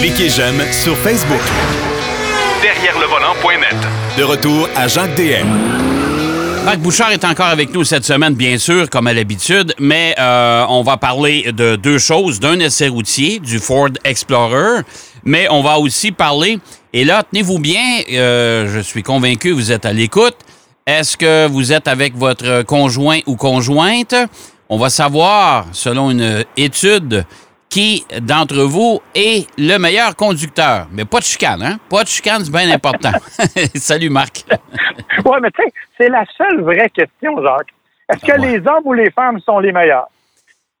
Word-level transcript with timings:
Cliquez 0.00 0.28
j'aime 0.28 0.60
sur 0.72 0.96
Facebook. 0.98 1.40
Derrière 2.62 2.98
le 2.98 3.06
volant.net. 3.06 3.76
De 4.18 4.22
retour 4.22 4.68
à 4.76 4.88
Jacques 4.88 5.14
DM. 5.14 5.46
Marc 6.64 6.78
Bouchard 6.78 7.12
est 7.12 7.24
encore 7.24 7.46
avec 7.46 7.74
nous 7.74 7.84
cette 7.84 8.04
semaine, 8.04 8.34
bien 8.34 8.56
sûr, 8.56 8.88
comme 8.88 9.06
à 9.06 9.12
l'habitude, 9.12 9.74
mais 9.78 10.14
euh, 10.18 10.64
on 10.68 10.82
va 10.82 10.96
parler 10.96 11.52
de 11.52 11.76
deux 11.76 11.98
choses. 11.98 12.40
D'un 12.40 12.58
essai 12.58 12.88
routier, 12.88 13.38
du 13.38 13.58
Ford 13.58 13.90
Explorer, 14.02 14.80
mais 15.24 15.46
on 15.50 15.62
va 15.62 15.78
aussi 15.78 16.10
parler, 16.10 16.58
et 16.92 17.04
là, 17.04 17.22
tenez-vous 17.22 17.58
bien, 17.58 18.00
euh, 18.12 18.72
je 18.74 18.80
suis 18.80 19.02
convaincu 19.02 19.50
que 19.50 19.54
vous 19.54 19.72
êtes 19.72 19.84
à 19.84 19.92
l'écoute. 19.92 20.36
Est-ce 20.86 21.16
que 21.16 21.46
vous 21.48 21.72
êtes 21.72 21.88
avec 21.88 22.16
votre 22.16 22.62
conjoint 22.62 23.20
ou 23.26 23.36
conjointe? 23.36 24.14
On 24.70 24.78
va 24.78 24.88
savoir, 24.88 25.66
selon 25.72 26.10
une 26.10 26.44
étude, 26.56 27.26
qui 27.74 28.06
d'entre 28.20 28.62
vous 28.62 29.00
est 29.16 29.48
le 29.58 29.78
meilleur 29.78 30.14
conducteur. 30.14 30.86
Mais 30.92 31.04
pas 31.04 31.18
de 31.18 31.24
chicane, 31.24 31.60
hein? 31.60 31.76
Pas 31.90 32.04
de 32.04 32.08
chicane, 32.08 32.44
c'est 32.44 32.52
bien 32.52 32.70
important. 32.70 33.10
Salut, 33.74 34.10
Marc. 34.10 34.44
oui, 35.24 35.36
mais 35.42 35.50
tu 35.50 35.60
sais, 35.60 35.72
c'est 35.98 36.08
la 36.08 36.24
seule 36.38 36.62
vraie 36.62 36.88
question, 36.90 37.42
Jacques. 37.42 37.74
Est-ce 38.08 38.24
que 38.24 38.30
Ah 38.32 38.40
ouais. 38.40 38.52
les 38.52 38.58
hommes 38.58 38.84
ou 38.84 38.92
les 38.92 39.10
femmes 39.10 39.40
sont 39.40 39.58
les 39.58 39.72
meilleurs? 39.72 40.06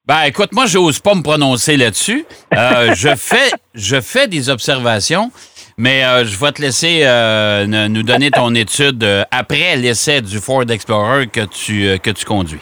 Ben, 0.06 0.22
écoute, 0.26 0.52
moi, 0.52 0.66
j'ose 0.66 1.00
pas 1.00 1.16
me 1.16 1.22
prononcer 1.22 1.76
là-dessus. 1.76 2.24
Euh, 2.56 2.94
je 2.96 3.16
fais, 3.16 3.50
je 3.74 4.00
fais 4.00 4.28
des 4.28 4.48
observations, 4.48 5.32
mais 5.76 6.04
euh, 6.04 6.24
je 6.24 6.38
vais 6.38 6.52
te 6.52 6.62
laisser 6.62 7.00
euh, 7.02 7.88
nous 7.88 8.04
donner 8.04 8.30
ton 8.30 8.54
étude 8.54 9.04
après 9.32 9.74
l'essai 9.74 10.20
du 10.20 10.38
Ford 10.38 10.70
Explorer 10.70 11.26
que 11.26 11.40
tu, 11.40 11.98
que 11.98 12.10
tu 12.10 12.24
conduis. 12.24 12.60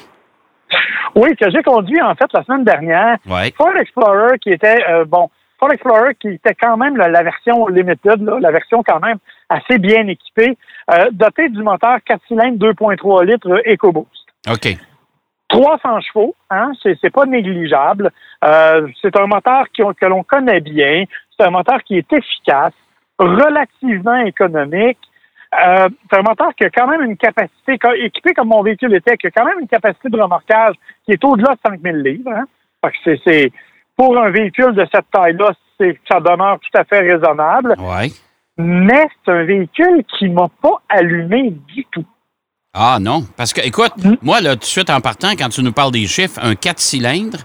Oui, 1.15 1.35
que 1.37 1.51
j'ai 1.51 1.63
conduit, 1.63 2.01
en 2.01 2.15
fait, 2.15 2.27
la 2.33 2.43
semaine 2.45 2.65
dernière. 2.65 3.17
Ouais. 3.29 3.53
Ford 3.57 3.77
Explorer 3.79 4.39
qui 4.39 4.51
était, 4.51 4.83
euh, 4.89 5.05
bon, 5.05 5.29
Ford 5.59 5.71
Explorer 5.73 6.15
qui 6.21 6.29
était 6.29 6.55
quand 6.55 6.77
même 6.77 6.97
la, 6.97 7.09
la 7.09 7.23
version 7.23 7.67
limited, 7.69 8.23
là, 8.23 8.39
la 8.41 8.51
version 8.51 8.83
quand 8.83 9.01
même 9.01 9.19
assez 9.49 9.79
bien 9.79 10.07
équipée, 10.09 10.57
euh, 10.91 11.11
dotée 11.13 11.49
du 11.51 11.63
moteur 11.63 11.99
4 12.07 12.21
cylindres 12.29 12.59
2.3 12.59 13.25
litres 13.27 13.49
euh, 13.51 13.73
EcoBoost. 13.75 14.09
OK. 14.51 14.77
300 15.49 16.01
chevaux, 16.01 16.35
hein, 16.51 16.73
c'est, 16.83 16.97
c'est 17.01 17.11
pas 17.13 17.27
négligeable. 17.27 18.11
Euh, 18.43 18.89
c'est 19.03 19.15
un 19.19 19.27
moteur 19.27 19.65
qui- 19.75 19.83
que 20.01 20.07
l'on 20.07 20.23
connaît 20.23 20.61
bien. 20.61 21.05
C'est 21.37 21.47
un 21.47 21.51
moteur 21.51 21.83
qui 21.85 21.99
est 21.99 22.11
efficace, 22.13 22.73
relativement 23.19 24.17
économique. 24.25 24.99
Euh, 25.55 25.89
c'est 26.11 26.19
un 26.19 26.23
moteur 26.23 26.55
qui 26.57 26.65
a 26.65 26.71
quand 26.71 26.87
même 26.87 27.03
une 27.03 27.17
capacité, 27.17 27.79
équipé 27.97 28.33
comme 28.33 28.49
mon 28.49 28.63
véhicule 28.63 28.95
était, 28.95 29.17
qui 29.17 29.27
a 29.27 29.31
quand 29.31 29.45
même 29.45 29.61
une 29.61 29.69
capacité 29.69 30.09
de 30.09 30.19
remorquage 30.19 30.75
qui 31.05 31.13
est 31.13 31.25
au-delà 31.25 31.55
de 31.55 31.61
5000 31.67 31.97
livres. 32.03 32.33
Hein. 32.33 32.45
Fait 32.83 32.93
que 32.93 33.21
c'est, 33.25 33.53
pour 33.97 34.17
un 34.19 34.31
véhicule 34.31 34.75
de 34.75 34.87
cette 34.93 35.11
taille-là, 35.13 35.53
c'est, 35.79 35.99
ça 36.11 36.21
demeure 36.21 36.59
tout 36.59 36.79
à 36.79 36.85
fait 36.85 37.01
raisonnable. 37.01 37.75
Ouais. 37.79 38.11
Mais 38.57 39.05
c'est 39.25 39.33
un 39.33 39.45
véhicule 39.45 40.05
qui 40.19 40.29
m'a 40.29 40.49
pas 40.61 40.81
allumé 40.89 41.51
du 41.51 41.85
tout. 41.91 42.05
Ah 42.75 42.97
non, 42.99 43.25
parce 43.37 43.53
que, 43.53 43.61
écoute, 43.61 43.93
Hmm. 44.03 44.15
moi, 44.23 44.41
là, 44.41 44.55
tout 44.55 44.61
de 44.61 44.65
suite 44.65 44.89
en 44.89 45.01
partant, 45.01 45.33
quand 45.33 45.51
tu 45.51 45.63
nous 45.63 45.73
parles 45.73 45.93
des 45.93 46.07
chiffres, 46.07 46.41
un 46.43 46.55
4 46.55 46.79
cylindres, 46.79 47.41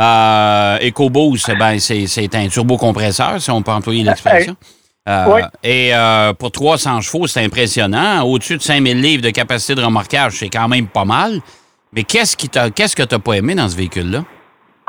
euh, 0.00 0.78
EcoBoost, 0.88 1.56
ben, 1.56 1.78
c'est, 1.78 2.06
c'est 2.08 2.34
un 2.34 2.48
turbocompresseur, 2.48 3.40
si 3.40 3.50
on 3.52 3.62
peut 3.62 3.70
employer 3.70 4.02
l'expression. 4.02 4.56
Euh, 4.60 4.81
Oui. 5.06 5.40
Et 5.64 5.94
euh, 5.94 6.32
pour 6.32 6.52
300 6.52 7.00
chevaux, 7.00 7.26
c'est 7.26 7.44
impressionnant. 7.44 8.22
Au-dessus 8.22 8.56
de 8.56 8.62
5000 8.62 9.00
livres 9.00 9.22
de 9.22 9.30
capacité 9.30 9.74
de 9.74 9.82
remorquage, 9.82 10.38
c'est 10.38 10.48
quand 10.48 10.68
même 10.68 10.86
pas 10.86 11.04
mal. 11.04 11.40
Mais 11.92 12.04
qu'est-ce, 12.04 12.36
qui 12.36 12.48
qu'est-ce 12.48 12.96
que 12.96 13.02
tu 13.02 13.14
n'as 13.14 13.20
pas 13.20 13.34
aimé 13.34 13.54
dans 13.54 13.68
ce 13.68 13.76
véhicule-là? 13.76 14.24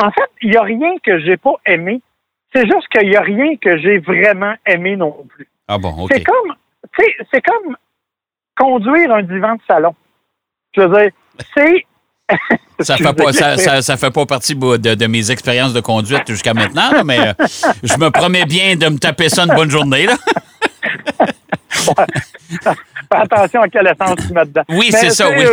En 0.02 0.12
fait, 0.12 0.30
il 0.42 0.52
n'y 0.52 0.58
a 0.58 0.62
rien 0.62 0.92
que 1.04 1.20
j'ai 1.20 1.38
pas 1.38 1.56
aimé. 1.66 2.02
C'est 2.54 2.66
juste 2.66 2.88
qu'il 2.90 3.10
n'y 3.10 3.16
a 3.16 3.22
rien 3.22 3.56
que 3.58 3.78
j'ai 3.80 3.98
vraiment 4.00 4.54
aimé 4.66 4.96
non 4.96 5.26
plus. 5.28 5.48
Ah 5.68 5.78
bon, 5.78 5.90
OK. 6.04 6.12
C'est 6.14 6.24
comme, 6.24 6.54
c'est 7.32 7.42
comme 7.42 7.76
conduire 8.56 9.12
un 9.12 9.24
divan 9.24 9.56
de 9.56 9.62
salon. 9.68 9.96
Je 10.76 10.82
veux 10.82 10.90
dire, 10.90 11.12
c'est. 11.56 11.86
Ça 12.86 12.98
fait, 12.98 13.14
pas, 13.14 13.34
ça, 13.34 13.58
ça- 13.58 13.82
ça 13.82 13.98
fait 13.98 14.12
pas 14.12 14.26
partie 14.26 14.56
de, 14.56 14.78
de 14.96 15.08
mes 15.08 15.32
expériences 15.32 15.74
de 15.74 15.82
conduite 15.82 16.24
jusqu'à 16.28 16.54
maintenant, 16.54 16.92
là, 16.92 17.04
mais 17.04 17.20
euh, 17.20 17.34
je 17.84 17.98
me 17.98 18.10
promets 18.10 18.46
bien 18.46 18.76
de 18.76 18.88
me 18.88 18.98
taper 18.98 19.30
ça 19.30 19.44
une 19.44 19.54
bonne 19.56 19.70
journée. 19.70 20.06
Là. 20.06 20.16
Attention 23.10 23.62
à 23.62 23.68
quelle 23.68 23.88
essence 23.88 24.16
tu 24.28 24.34
mets 24.34 24.46
dedans. 24.46 24.64
Oui, 24.70 24.90
c'est 24.92 25.10
ça, 25.12 25.30
oui. 25.30 25.44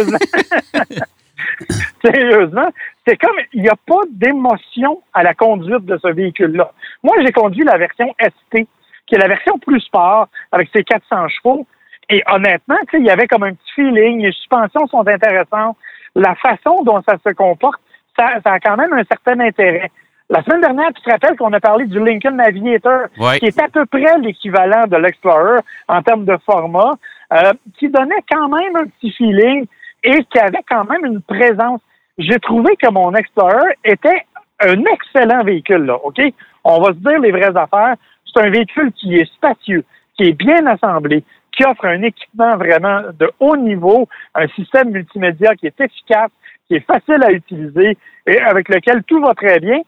sérieusement- 2.05 2.71
c'est 3.07 3.17
comme 3.17 3.37
il 3.53 3.63
n'y 3.63 3.69
a 3.69 3.77
pas 3.87 4.01
d'émotion 4.11 5.03
à 5.13 5.23
la 5.23 5.35
conduite 5.35 5.85
de 5.85 5.99
ce 6.03 6.09
véhicule-là. 6.09 6.73
Moi, 7.03 7.17
j'ai 7.25 7.33
conduit 7.33 7.65
la 7.65 7.77
version 7.79 8.15
ST, 8.21 8.67
qui 9.07 9.15
est 9.15 9.19
la 9.19 9.29
version 9.29 9.59
plus 9.59 9.81
sport, 9.81 10.29
avec 10.53 10.69
ses 10.75 10.85
400 10.85 11.29
chevaux. 11.29 11.67
Et 12.09 12.23
honnêtement, 12.31 12.77
il 12.93 13.05
y 13.05 13.11
avait 13.11 13.27
comme 13.27 13.43
un 13.45 13.53
petit 13.55 13.73
feeling. 13.75 14.21
Les 14.23 14.33
suspensions 14.33 14.87
sont 14.89 15.07
intéressantes. 15.07 15.77
La 16.15 16.35
façon 16.37 16.83
dont 16.85 17.01
ça 17.09 17.17
se 17.25 17.33
comporte, 17.33 17.81
ça, 18.19 18.41
ça 18.45 18.53
a 18.55 18.61
quand 18.61 18.77
même 18.77 18.93
un 18.93 19.05
certain 19.05 19.39
intérêt. 19.41 19.91
La 20.29 20.43
semaine 20.45 20.61
dernière, 20.61 20.93
tu 20.95 21.03
te 21.03 21.11
rappelles 21.11 21.37
qu'on 21.37 21.53
a 21.53 21.61
parlé 21.61 21.87
du 21.87 21.99
Lincoln 21.99 22.33
Navigator, 22.37 23.07
Ouais. 23.19 23.39
qui 23.39 23.47
est 23.47 23.61
à 23.61 23.69
peu 23.69 23.85
près 23.87 24.19
l'équivalent 24.21 24.87
de 24.87 24.97
l'Explorer 24.97 25.59
en 25.89 26.03
termes 26.03 26.25
de 26.25 26.37
format, 26.47 26.93
euh, 27.33 27.53
qui 27.79 27.89
donnait 27.89 28.25
quand 28.31 28.49
même 28.49 28.77
un 28.77 28.87
petit 28.87 29.11
feeling 29.13 29.67
et 30.05 30.25
qui 30.25 30.39
avait 30.39 30.63
quand 30.69 30.85
même 30.89 31.05
une 31.05 31.21
présence. 31.21 31.81
J'ai 32.19 32.39
trouvé 32.39 32.77
que 32.77 32.89
mon 32.91 33.13
Explorer 33.15 33.77
était 33.85 34.25
un 34.61 34.81
excellent 34.93 35.43
véhicule, 35.43 35.85
là, 35.87 35.97
OK? 36.05 36.21
On 36.65 36.81
va 36.81 36.89
se 36.89 36.99
dire 36.99 37.19
les 37.19 37.33
vraies 37.33 37.57
affaires. 37.57 37.95
C'est 38.33 38.41
un 38.45 38.51
véhicule 38.51 38.93
qui 38.93 39.17
est 39.17 39.33
spacieux, 39.35 39.85
qui 40.17 40.29
est 40.29 40.33
bien 40.33 40.65
assemblé, 40.67 41.25
qui 41.53 41.65
offre 41.65 41.85
un 41.85 42.03
équipement 42.03 42.57
vraiment 42.57 43.03
de 43.19 43.31
haut 43.41 43.57
niveau, 43.57 44.09
un 44.35 44.49
système 44.49 44.91
multimédia 44.91 45.55
qui 45.57 45.67
est 45.67 45.81
efficace, 45.81 46.31
qui 46.69 46.77
est 46.77 46.87
facile 46.87 47.23
à 47.23 47.33
utiliser 47.33 47.97
et 48.27 48.41
avec 48.41 48.69
lequel 48.69 49.03
tout 49.05 49.21
va 49.21 49.35
très 49.35 49.61
bien, 49.61 49.81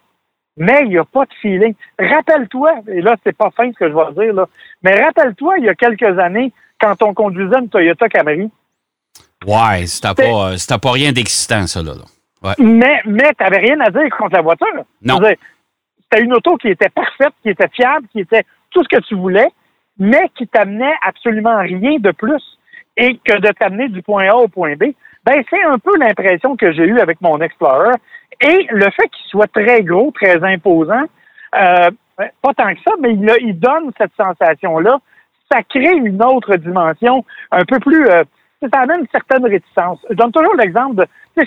mais 0.57 0.81
il 0.83 0.91
n'y 0.91 0.99
a 0.99 1.05
pas 1.05 1.25
de 1.25 1.33
feeling. 1.41 1.75
Rappelle-toi, 1.99 2.73
et 2.89 3.01
là, 3.01 3.17
c'est 3.25 3.37
pas 3.37 3.51
fin 3.57 3.71
ce 3.73 3.79
que 3.79 3.89
je 3.89 3.95
vais 3.95 4.25
dire, 4.25 4.35
là, 4.35 4.49
mais 4.83 5.01
rappelle-toi, 5.03 5.59
il 5.59 5.65
y 5.65 5.69
a 5.69 5.75
quelques 5.75 6.19
années, 6.19 6.53
quand 6.81 7.01
on 7.03 7.15
conduisait 7.15 7.59
une 7.59 7.69
Toyota 7.69 8.09
Camry, 8.09 8.51
Ouais, 9.47 9.87
c'était 9.87 10.15
pas, 10.15 10.51
euh, 10.51 10.57
c'était 10.57 10.79
pas 10.79 10.93
rien 10.93 11.13
d'excitant, 11.13 11.67
ça, 11.67 11.83
là. 11.83 11.93
Ouais. 12.43 12.55
mais, 12.59 13.01
mais 13.07 13.33
tu 13.39 13.45
n'avais 13.45 13.59
rien 13.59 13.81
à 13.81 13.91
dire 13.91 14.09
contre 14.17 14.35
la 14.35 14.43
voiture. 14.43 14.85
Non. 15.03 15.19
C'était 15.21 16.25
une 16.25 16.35
auto 16.35 16.57
qui 16.57 16.69
était 16.69 16.89
parfaite, 16.89 17.33
qui 17.43 17.51
était 17.51 17.69
fiable, 17.69 18.07
qui 18.11 18.21
était 18.21 18.43
tout 18.71 18.83
ce 18.83 18.89
que 18.89 19.01
tu 19.03 19.15
voulais, 19.15 19.49
mais 19.99 20.31
qui 20.37 20.47
t'amenait 20.49 20.95
absolument 21.03 21.59
rien 21.59 21.99
de 21.99 22.11
plus 22.11 22.43
et 22.97 23.19
que 23.25 23.39
de 23.39 23.49
t'amener 23.53 23.89
du 23.89 24.03
point 24.03 24.29
A 24.29 24.37
au 24.37 24.49
point 24.49 24.75
B. 24.75 24.93
Ben, 25.25 25.43
c'est 25.49 25.63
un 25.65 25.79
peu 25.79 25.97
l'impression 25.99 26.57
que 26.57 26.73
j'ai 26.73 26.85
eue 26.85 27.01
avec 27.01 27.21
mon 27.21 27.41
Explorer. 27.41 27.95
Et 28.41 28.67
le 28.71 28.91
fait 28.91 29.09
qu'il 29.09 29.27
soit 29.29 29.51
très 29.53 29.83
gros, 29.83 30.11
très 30.11 30.43
imposant, 30.43 31.05
euh, 31.55 31.91
pas 32.17 32.55
tant 32.57 32.75
que 32.75 32.81
ça, 32.85 32.95
mais 33.01 33.15
il, 33.15 33.59
donne 33.59 33.91
cette 33.99 34.13
sensation-là. 34.17 34.99
Ça 35.51 35.63
crée 35.63 35.95
une 35.95 36.23
autre 36.23 36.57
dimension 36.57 37.25
un 37.51 37.65
peu 37.65 37.79
plus... 37.79 38.07
euh, 38.09 38.25
ça 38.63 38.81
amène 38.81 39.01
une 39.01 39.09
certaine 39.13 39.45
réticence. 39.45 39.99
Je 40.09 40.15
donne 40.15 40.33
toujours 40.33 40.55
l'exemple 40.55 40.97
de... 40.97 41.07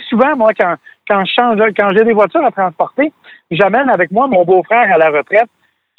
Souvent, 0.09 0.35
moi, 0.35 0.51
quand, 0.57 0.75
quand 1.07 1.23
je 1.25 1.33
change, 1.33 1.59
quand 1.77 1.89
j'ai 1.95 2.03
des 2.03 2.13
voitures 2.13 2.45
à 2.45 2.51
transporter, 2.51 3.12
j'amène 3.51 3.89
avec 3.89 4.12
moi 4.12 4.27
mon 4.27 4.44
beau-frère 4.44 4.91
à 4.94 4.97
la 4.97 5.09
retraite 5.09 5.50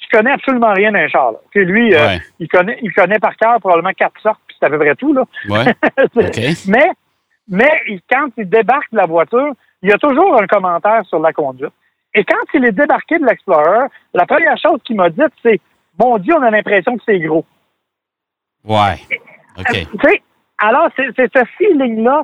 qui 0.06 0.16
connaît 0.16 0.30
absolument 0.32 0.72
rien 0.72 0.92
d'un 0.92 1.08
char. 1.08 1.32
Là. 1.32 1.38
Puis 1.50 1.64
lui, 1.64 1.94
euh, 1.94 2.16
il 2.38 2.48
connaît 2.48 2.78
il 2.82 2.92
connaît 2.92 3.18
par 3.18 3.36
cœur 3.36 3.58
probablement 3.60 3.92
quatre 3.92 4.20
sortes, 4.20 4.40
puis 4.46 4.56
c'est 4.58 4.66
à 4.66 4.70
peu 4.70 4.78
près 4.78 4.94
tout. 4.94 5.12
Là. 5.12 5.24
Ouais. 5.48 5.64
Mais, 6.68 6.88
mais 7.48 7.70
il- 7.88 8.00
quand 8.10 8.28
il 8.36 8.48
débarque 8.48 8.90
de 8.92 8.96
la 8.98 9.06
voiture, 9.06 9.52
il 9.82 9.90
y 9.90 9.92
a 9.92 9.98
toujours 9.98 10.40
un 10.40 10.46
commentaire 10.46 11.04
sur 11.06 11.18
la 11.20 11.32
conduite. 11.32 11.72
Et 12.14 12.24
quand 12.24 12.42
il 12.54 12.64
est 12.64 12.72
débarqué 12.72 13.18
de 13.18 13.26
l'Explorer, 13.26 13.86
la 14.14 14.26
première 14.26 14.56
chose 14.58 14.80
qu'il 14.84 14.96
m'a 14.96 15.10
dite, 15.10 15.32
c'est 15.42 15.60
Mon 15.98 16.18
Dieu, 16.18 16.34
on 16.36 16.42
a 16.42 16.50
l'impression 16.50 16.96
que 16.96 17.02
c'est 17.06 17.18
gros. 17.20 17.44
Ouais. 18.64 18.96
OK. 19.94 20.22
Alors, 20.58 20.88
c'est 20.96 21.06
c'est 21.16 21.30
ce 21.36 21.44
feeling-là 21.58 22.22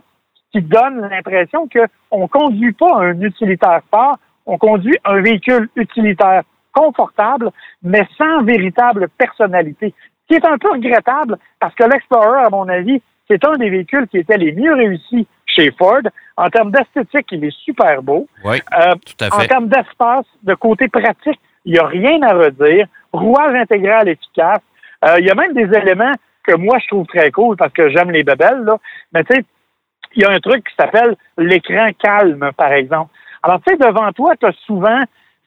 qui 0.52 0.60
donne 0.62 1.08
l'impression 1.08 1.68
qu'on 2.10 2.22
ne 2.22 2.26
conduit 2.26 2.72
pas 2.72 2.96
un 2.98 3.20
utilitaire 3.20 3.80
fort, 3.90 4.18
on 4.44 4.58
conduit 4.58 4.96
un 5.04 5.20
véhicule 5.20 5.68
utilitaire 5.76 6.42
confortable, 6.72 7.50
mais 7.82 8.06
sans 8.19 8.42
véritable 8.42 9.08
personnalité. 9.19 9.94
Ce 10.22 10.26
qui 10.28 10.34
est 10.42 10.46
un 10.46 10.58
peu 10.58 10.70
regrettable 10.72 11.36
parce 11.60 11.74
que 11.74 11.84
l'Explorer, 11.84 12.42
à 12.44 12.50
mon 12.50 12.69
avis, 12.69 13.02
c'est 13.28 13.44
un 13.44 13.56
des 13.56 13.70
véhicules 13.70 14.06
qui 14.08 14.19
était 14.19 14.36
les 14.36 14.52
mieux 14.52 14.74
réussis 14.74 15.26
chez 15.46 15.70
Ford. 15.78 16.00
En 16.36 16.48
termes 16.48 16.70
d'esthétique, 16.70 17.26
il 17.32 17.44
est 17.44 17.56
super 17.64 18.02
beau. 18.02 18.26
Oui, 18.44 18.60
Euh, 18.78 18.94
tout 19.06 19.24
à 19.24 19.34
en 19.34 19.40
fait. 19.40 19.48
termes 19.48 19.69
d'espace, 19.69 20.26
de 20.42 20.54
côté 20.54 20.88
pratique, 20.88 21.38
il 21.64 21.72
n'y 21.74 21.78
a 21.78 21.86
rien 21.86 22.20
à 22.22 22.32
redire. 22.34 22.86
Rouage 23.12 23.54
intégral 23.54 24.08
efficace. 24.08 24.60
Euh, 25.04 25.16
il 25.19 25.26
y 25.26 25.30
a 25.30 25.34
même 25.34 25.52
des 25.52 25.69
éléments 25.76 26.12
que 26.44 26.54
moi, 26.56 26.78
je 26.78 26.86
trouve 26.88 27.06
très 27.06 27.30
cool 27.30 27.56
parce 27.56 27.72
que 27.72 27.88
j'aime 27.90 28.10
les 28.10 28.24
bebelles. 28.24 28.62
Là. 28.64 28.76
Mais 29.12 29.22
tu 29.24 29.34
sais, 29.36 29.44
il 30.14 30.22
y 30.22 30.24
a 30.24 30.30
un 30.30 30.40
truc 30.40 30.66
qui 30.69 30.74
s'appelle 30.74 31.16
l'écran 31.38 31.88
calme, 32.02 32.50
par 32.56 32.72
exemple. 32.72 33.10
Alors, 33.42 33.60
tu 33.66 33.72
sais, 33.72 33.76
devant 33.78 34.10
toi, 34.12 34.34
tu 34.36 34.46
as 34.46 34.52
souvent 34.66 35.00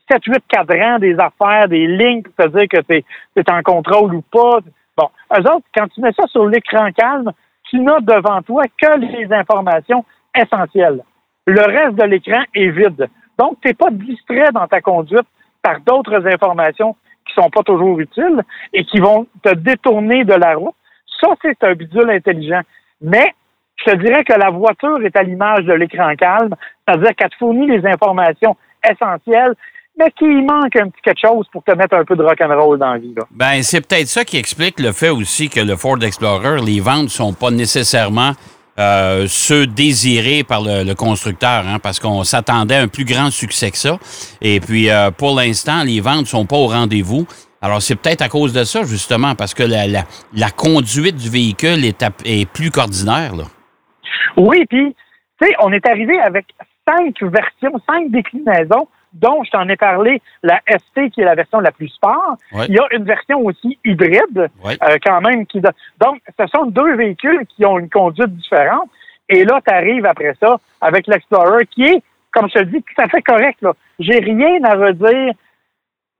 7-8 0.09 0.39
cadrans, 0.47 0.99
des 0.99 1.17
affaires, 1.19 1.67
des 1.67 1.87
lignes 1.87 2.23
pour 2.23 2.45
te 2.45 2.49
dire 2.49 2.67
que 2.69 2.81
tu 2.81 3.03
es, 3.35 3.51
en 3.51 3.61
contrôle 3.63 4.15
ou 4.15 4.21
pas. 4.21 4.59
Bon, 4.97 5.09
eux 5.33 5.51
autres, 5.51 5.65
quand 5.75 5.87
tu 5.89 6.01
mets 6.01 6.13
ça 6.13 6.27
sur 6.27 6.45
l'écran 6.45 6.91
calme, 6.91 7.31
tu 7.69 7.79
n'as 7.79 7.99
devant 7.99 8.41
toi 8.41 8.63
que 8.81 8.99
les 8.99 9.31
informations 9.33 10.05
essentielles. 10.35 11.01
Le 11.47 11.61
reste 11.61 11.95
de 11.95 12.03
l'écran 12.03 12.43
est 12.53 12.69
vide. 12.69 13.07
Donc, 13.37 13.57
tu 13.61 13.67
n'es 13.67 13.73
pas 13.73 13.89
distrait 13.91 14.51
dans 14.53 14.67
ta 14.67 14.81
conduite 14.81 15.27
par 15.61 15.79
d'autres 15.81 16.25
informations 16.27 16.95
qui 17.25 17.33
sont 17.33 17.49
pas 17.49 17.63
toujours 17.63 17.99
utiles 17.99 18.41
et 18.73 18.85
qui 18.85 18.99
vont 18.99 19.27
te 19.43 19.53
détourner 19.55 20.23
de 20.23 20.33
la 20.33 20.55
route. 20.55 20.75
Ça, 21.19 21.29
c'est 21.41 21.63
un 21.63 21.73
bidule 21.73 22.09
intelligent. 22.09 22.61
Mais 23.01 23.33
je 23.77 23.91
te 23.91 23.95
dirais 23.97 24.23
que 24.23 24.33
la 24.33 24.51
voiture 24.51 25.03
est 25.03 25.15
à 25.17 25.23
l'image 25.23 25.65
de 25.65 25.73
l'écran 25.73 26.15
calme, 26.15 26.55
c'est-à-dire 26.87 27.15
qu'elle 27.15 27.29
te 27.29 27.35
fournit 27.37 27.67
les 27.67 27.85
informations 27.85 28.55
essentielles, 28.89 29.55
mais 29.97 30.11
qu'il 30.11 30.45
manque 30.45 30.75
un 30.75 30.89
petit 30.89 31.01
quelque 31.03 31.21
chose 31.25 31.47
pour 31.51 31.63
te 31.63 31.71
mettre 31.71 31.95
un 31.95 32.03
peu 32.03 32.15
de 32.15 32.23
rock'n'roll 32.23 32.77
dans 32.77 32.93
la 32.93 32.97
vie. 32.97 33.13
Là. 33.15 33.23
Ben, 33.31 33.63
c'est 33.63 33.81
peut-être 33.81 34.07
ça 34.07 34.25
qui 34.25 34.37
explique 34.37 34.79
le 34.79 34.91
fait 34.91 35.09
aussi 35.09 35.49
que 35.49 35.59
le 35.59 35.75
Ford 35.75 36.01
Explorer, 36.01 36.61
les 36.61 36.79
ventes 36.79 37.09
sont 37.09 37.33
pas 37.33 37.51
nécessairement 37.51 38.31
euh, 38.77 39.25
ceux 39.27 39.67
désirés 39.67 40.43
par 40.43 40.61
le, 40.61 40.93
constructeur, 40.95 41.65
hein, 41.65 41.79
parce 41.81 41.99
qu'on 41.99 42.25
s'attendait 42.25 42.75
à 42.75 42.81
un 42.81 42.87
plus 42.89 43.05
grand 43.05 43.31
succès 43.31 43.71
que 43.71 43.77
ça. 43.77 43.97
Et 44.41 44.59
puis, 44.59 44.89
euh, 44.89 45.11
pour 45.11 45.35
l'instant, 45.35 45.83
les 45.83 46.01
ventes 46.01 46.27
sont 46.27 46.45
pas 46.45 46.57
au 46.57 46.67
rendez-vous. 46.67 47.25
Alors, 47.61 47.81
c'est 47.81 47.95
peut-être 47.95 48.21
à 48.21 48.27
cause 48.27 48.51
de 48.51 48.65
ça, 48.65 48.83
justement, 48.83 49.33
parce 49.33 49.53
que 49.53 49.63
la, 49.63 49.87
la, 49.87 50.49
conduite 50.51 51.15
du 51.15 51.29
véhicule 51.29 51.85
est, 51.85 52.05
est 52.25 52.51
plus 52.51 52.69
qu'ordinaire. 52.69 53.31
Oui, 54.35 54.65
puis, 54.69 54.93
tu 55.41 55.47
sais, 55.47 55.55
on 55.61 55.71
est 55.71 55.87
arrivé 55.87 56.19
avec 56.19 56.45
cinq 56.85 57.15
versions, 57.23 57.79
cinq 57.89 58.11
déclinaisons 58.11 58.87
dont 59.15 59.43
je 59.43 59.51
t'en 59.51 59.67
ai 59.69 59.77
parlé, 59.77 60.21
la 60.43 60.61
ST 60.67 61.09
qui 61.11 61.21
est 61.21 61.25
la 61.25 61.35
version 61.35 61.59
la 61.59 61.71
plus 61.71 61.87
sport. 61.87 62.35
Il 62.67 62.75
y 62.75 62.79
a 62.79 62.85
une 62.91 63.05
version 63.05 63.39
aussi 63.39 63.79
hybride, 63.85 64.49
euh, 64.65 64.97
quand 65.03 65.21
même. 65.21 65.45
Qui 65.47 65.61
Donc, 65.61 66.21
ce 66.37 66.47
sont 66.47 66.65
deux 66.65 66.95
véhicules 66.95 67.45
qui 67.47 67.65
ont 67.65 67.79
une 67.79 67.89
conduite 67.89 68.35
différente. 68.35 68.89
Et 69.29 69.43
là, 69.45 69.59
tu 69.65 69.73
arrives 69.73 70.05
après 70.05 70.35
ça 70.39 70.57
avec 70.81 71.07
l'Explorer 71.07 71.65
qui 71.67 71.83
est, 71.83 72.03
comme 72.31 72.49
je 72.49 72.59
te 72.59 72.63
dis, 72.65 72.83
tout 72.83 73.01
à 73.01 73.07
fait 73.07 73.21
correct. 73.21 73.61
Là. 73.61 73.73
J'ai 73.99 74.19
rien 74.19 74.63
à 74.63 74.75
redire. 74.75 75.33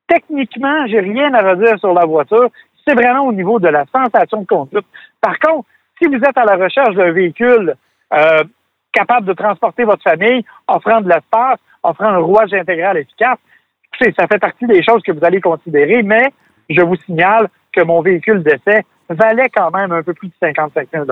Techniquement, 0.08 0.88
j'ai 0.88 1.00
rien 1.00 1.34
à 1.34 1.42
redire 1.52 1.78
sur 1.80 1.94
la 1.94 2.06
voiture. 2.06 2.50
C'est 2.88 2.96
vraiment 2.96 3.26
au 3.26 3.34
niveau 3.34 3.60
de 3.60 3.68
la 3.68 3.86
sensation 3.92 4.42
de 4.42 4.48
conduite. 4.48 4.86
Par 5.20 5.38
contre, 5.40 5.68
si 6.00 6.08
vous 6.08 6.18
êtes 6.18 6.38
à 6.38 6.46
la 6.46 6.56
recherche 6.56 6.96
d'un 6.96 7.12
véhicule 7.12 7.76
euh, 8.14 8.44
capable 8.94 9.28
de 9.28 9.34
transporter 9.34 9.84
votre 9.84 10.04
famille, 10.04 10.46
offrant 10.68 11.02
de 11.02 11.10
l'espace, 11.10 11.60
offrant 11.90 12.08
un 12.08 12.18
rouage 12.18 12.54
intégral 12.54 12.98
efficace. 12.98 13.38
Ça 14.00 14.28
fait 14.28 14.40
partie 14.40 14.66
des 14.66 14.84
choses 14.84 15.02
que 15.04 15.12
vous 15.12 15.24
allez 15.24 15.40
considérer, 15.40 16.04
mais 16.04 16.34
je 16.70 16.82
vous 16.82 16.96
signale 16.98 17.48
que 17.72 17.82
mon 17.82 18.02
véhicule 18.02 18.44
d'essai 18.44 18.86
valait 19.10 19.50
quand 19.56 19.72
même 19.72 19.92
un 19.92 20.04
peu 20.04 20.14
plus 20.14 20.28
de 20.28 20.34
55 20.40 20.90
000 20.92 21.06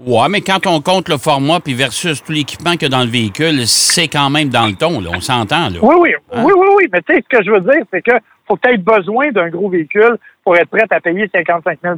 Ouais, 0.00 0.28
mais 0.28 0.40
quand 0.40 0.66
on 0.66 0.80
compte 0.80 1.08
le 1.08 1.18
format 1.18 1.60
puis 1.60 1.72
versus 1.72 2.20
tout 2.20 2.32
l'équipement 2.32 2.72
qu'il 2.72 2.82
y 2.82 2.86
a 2.86 2.88
dans 2.88 3.04
le 3.04 3.10
véhicule, 3.10 3.64
c'est 3.64 4.08
quand 4.08 4.28
même 4.28 4.48
dans 4.48 4.66
le 4.66 4.74
ton, 4.74 5.00
là. 5.00 5.10
On 5.14 5.20
s'entend, 5.20 5.68
là. 5.68 5.78
Oui, 5.80 5.94
oui. 6.00 6.10
Hein? 6.32 6.42
Oui, 6.44 6.52
oui, 6.56 6.66
oui. 6.78 6.88
Mais 6.92 7.00
tu 7.02 7.14
sais, 7.14 7.22
ce 7.22 7.38
que 7.38 7.44
je 7.44 7.50
veux 7.52 7.60
dire, 7.60 7.84
c'est 7.92 8.02
que 8.02 8.10
faut 8.48 8.56
peut-être 8.56 8.82
besoin 8.82 9.30
d'un 9.30 9.48
gros 9.50 9.70
véhicule 9.70 10.18
pour 10.42 10.56
être 10.56 10.68
prêt 10.68 10.82
à 10.90 11.00
payer 11.00 11.30
55 11.32 11.78
000 11.80 11.94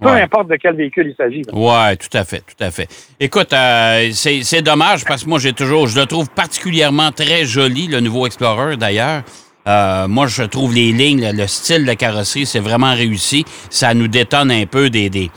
peu 0.00 0.08
importe 0.08 0.48
de 0.48 0.56
quel 0.56 0.76
véhicule 0.76 1.08
il 1.08 1.14
s'agit. 1.16 1.42
Oui, 1.52 1.96
tout 1.96 2.16
à 2.16 2.22
fait, 2.22 2.40
tout 2.40 2.62
à 2.62 2.70
fait. 2.70 2.88
Écoute, 3.18 3.52
euh, 3.52 4.10
c'est 4.12 4.62
dommage 4.62 5.04
parce 5.04 5.24
que 5.24 5.28
moi, 5.28 5.40
j'ai 5.40 5.52
toujours, 5.52 5.88
je 5.88 5.98
le 5.98 6.06
trouve 6.06 6.30
particulièrement 6.30 7.10
très 7.10 7.44
joli, 7.44 7.88
le 7.88 7.98
nouveau 7.98 8.26
Explorer 8.26 8.76
d'ailleurs. 8.76 9.22
Euh, 9.66 10.06
moi, 10.06 10.28
je 10.28 10.44
trouve 10.44 10.72
les 10.72 10.92
lignes, 10.92 11.30
le 11.34 11.46
style 11.48 11.82
de 11.82 11.86
la 11.86 11.96
carrosserie, 11.96 12.46
c'est 12.46 12.60
vraiment 12.60 12.94
réussi. 12.94 13.44
Ça 13.70 13.92
nous 13.92 14.08
détonne 14.08 14.52
un 14.52 14.66
peu 14.66 14.88
des, 14.88 15.10
des, 15.10 15.30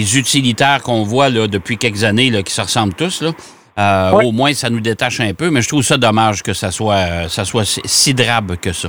utilitaires 0.00 0.82
qu'on 0.82 1.02
voit 1.02 1.28
là, 1.28 1.46
depuis 1.46 1.76
quelques 1.76 2.04
années 2.04 2.30
là, 2.30 2.42
qui 2.42 2.52
se 2.52 2.60
ressemblent 2.60 2.94
tous. 2.94 3.22
Là. 3.22 3.30
Euh, 3.78 4.10
au 4.22 4.32
moins, 4.32 4.52
ça 4.52 4.70
nous 4.70 4.80
détache 4.80 5.20
un 5.20 5.32
peu, 5.32 5.50
mais 5.50 5.62
je 5.62 5.68
trouve 5.68 5.82
ça 5.82 5.96
dommage 5.96 6.42
que 6.42 6.52
ça 6.52 6.70
soit, 6.70 7.28
ça 7.28 7.44
soit 7.44 7.64
si 7.64 8.14
drabe 8.14 8.56
que 8.56 8.72
ça. 8.72 8.88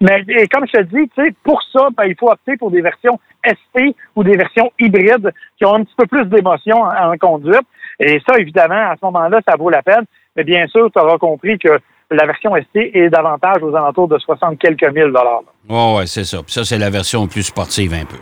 Mais 0.00 0.24
et 0.28 0.48
comme 0.48 0.66
je 0.66 0.78
te 0.78 0.82
dis, 0.84 1.08
tu 1.14 1.22
sais, 1.22 1.34
pour 1.44 1.62
ça, 1.72 1.88
ben, 1.96 2.04
il 2.04 2.16
faut 2.18 2.30
opter 2.30 2.56
pour 2.56 2.70
des 2.70 2.80
versions 2.80 3.20
ST 3.44 3.94
ou 4.16 4.24
des 4.24 4.36
versions 4.36 4.72
hybrides 4.80 5.30
qui 5.58 5.64
ont 5.66 5.74
un 5.74 5.84
petit 5.84 5.94
peu 5.96 6.06
plus 6.06 6.24
d'émotion 6.26 6.82
en, 6.82 7.16
conduite. 7.18 7.66
Et 7.98 8.20
ça, 8.26 8.38
évidemment, 8.38 8.90
à 8.90 8.94
ce 8.98 9.04
moment-là, 9.04 9.40
ça 9.46 9.56
vaut 9.56 9.68
la 9.68 9.82
peine. 9.82 10.04
Mais 10.36 10.44
bien 10.44 10.66
sûr, 10.68 10.90
tu 10.90 10.98
auras 10.98 11.18
compris 11.18 11.58
que 11.58 11.78
la 12.10 12.26
version 12.26 12.52
ST 12.56 12.76
est 12.94 13.10
davantage 13.10 13.62
aux 13.62 13.74
alentours 13.74 14.08
de 14.08 14.18
60 14.18 14.58
quelques 14.58 14.90
mille 14.90 15.12
dollars. 15.12 15.42
Oui, 15.68 15.96
ouais, 15.96 16.06
c'est 16.06 16.24
ça. 16.24 16.38
Puis 16.42 16.52
ça, 16.52 16.64
c'est 16.64 16.78
la 16.78 16.90
version 16.90 17.26
plus 17.26 17.42
sportive 17.42 17.92
un 17.92 18.06
peu. 18.06 18.16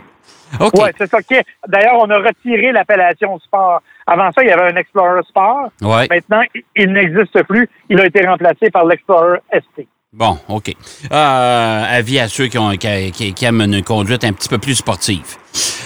Oui, 0.59 0.89
c'est 0.97 1.09
ça. 1.09 1.19
D'ailleurs, 1.67 1.97
on 1.99 2.09
a 2.09 2.17
retiré 2.17 2.71
l'appellation 2.71 3.37
sport. 3.39 3.81
Avant 4.07 4.31
ça, 4.31 4.43
il 4.43 4.47
y 4.47 4.51
avait 4.51 4.71
un 4.71 4.75
Explorer 4.75 5.21
Sport. 5.27 5.71
Ouais. 5.81 6.07
Maintenant, 6.09 6.41
il 6.75 6.91
n'existe 6.91 7.43
plus. 7.43 7.69
Il 7.89 7.99
a 7.99 8.05
été 8.05 8.25
remplacé 8.25 8.69
par 8.71 8.85
l'Explorer 8.85 9.39
ST. 9.53 9.87
Bon, 10.11 10.37
OK. 10.47 10.73
Euh, 11.11 11.83
avis 11.87 12.19
à 12.19 12.27
ceux 12.27 12.47
qui, 12.47 12.57
ont, 12.57 12.71
qui, 12.71 13.45
aiment 13.45 13.61
une 13.61 13.83
conduite 13.83 14.23
un 14.23 14.33
petit 14.33 14.49
peu 14.49 14.57
plus 14.57 14.75
sportive. 14.75 15.37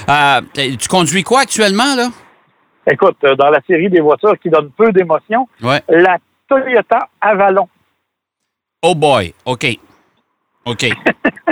Euh, 0.08 0.42
tu 0.56 0.88
conduis 0.88 1.24
quoi 1.24 1.42
actuellement, 1.42 1.96
là? 1.96 2.08
Écoute, 2.90 3.18
euh, 3.26 3.36
dans 3.36 3.50
la 3.50 3.60
série 3.68 3.90
des 3.90 4.00
voitures 4.00 4.38
qui 4.40 4.50
donnent 4.50 4.72
peu 4.72 4.92
d'émotion, 4.94 5.48
la 5.62 6.18
Toyota 6.48 7.10
Avalon. 7.20 7.68
Oh 8.82 8.96
boy, 8.96 9.34
OK. 9.46 9.66
OK. 10.66 10.84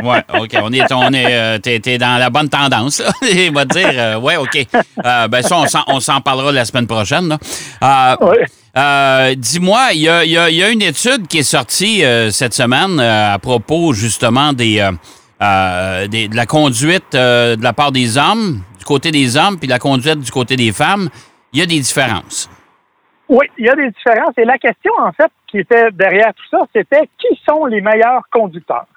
Ouais, 0.04 0.24
OK. 0.40 0.58
On 0.62 0.72
est, 0.72 0.92
on 0.94 1.13
est, 1.13 1.36
euh, 1.36 1.58
t'es, 1.60 1.98
dans 1.98 2.18
la 2.18 2.30
bonne 2.30 2.50
tendance, 2.50 3.00
là. 3.00 3.12
Il 3.30 3.54
va 3.54 3.66
dire, 3.66 3.90
euh, 3.94 4.19
ouais, 4.19 4.38
OK. 4.38 4.66
Euh, 5.06 5.28
ben, 5.28 5.42
ça, 5.42 5.84
on 5.88 6.00
s'en, 6.00 6.22
parlera 6.22 6.52
la 6.52 6.66
semaine 6.66 6.88
prochaine, 6.88 7.28
là. 7.28 8.18
Euh, 8.78 9.36
dis-moi, 9.36 9.90
il 9.94 10.00
y 10.00 10.10
a, 10.10 10.24
y, 10.24 10.31
y 10.31 10.63
a, 10.63 10.69
une 10.69 10.81
étude 10.81 11.28
qui 11.28 11.40
est 11.40 11.44
sortie 11.44 12.04
cette 12.31 12.54
semaine 12.54 13.02
à 13.02 13.38
propos, 13.38 13.94
justement, 13.94 14.54
des, 14.54 14.75
des, 16.10 16.28
de 16.30 16.36
la 16.36 16.46
conduite 16.46 17.12
de 17.12 17.62
la 17.62 17.74
part 17.74 17.92
des 17.92 18.18
hommes, 18.18 18.62
du 18.80 18.86
côté 18.86 19.12
des 19.12 19.36
hommes, 19.36 19.60
puis 19.60 19.68
la 19.68 19.80
conduite 19.80 20.19
du 20.19 20.31
côté 20.31 20.56
des 20.56 20.72
femmes. 20.72 21.10
Il 21.52 21.60
y 21.60 21.63
a 21.63 21.66
des 21.66 21.80
différences. 21.80 22.50
Oui, 23.28 23.46
il 23.58 23.66
y 23.66 23.69
a 23.69 23.75
des 23.75 23.90
différences. 23.90 24.38
Et 24.38 24.46
la 24.46 24.58
question, 24.58 24.94
en 24.98 25.12
fait, 25.12 25.31
qui 25.48 25.60
était 25.60 25.92
derrière 25.92 26.34
tout 26.34 26.58
ça, 26.58 26.60
c'était 26.74 27.10
qui 27.19 27.40
sont 27.48 27.66
les 27.66 27.81
meilleurs 27.81 28.24
conducteurs? 28.31 28.88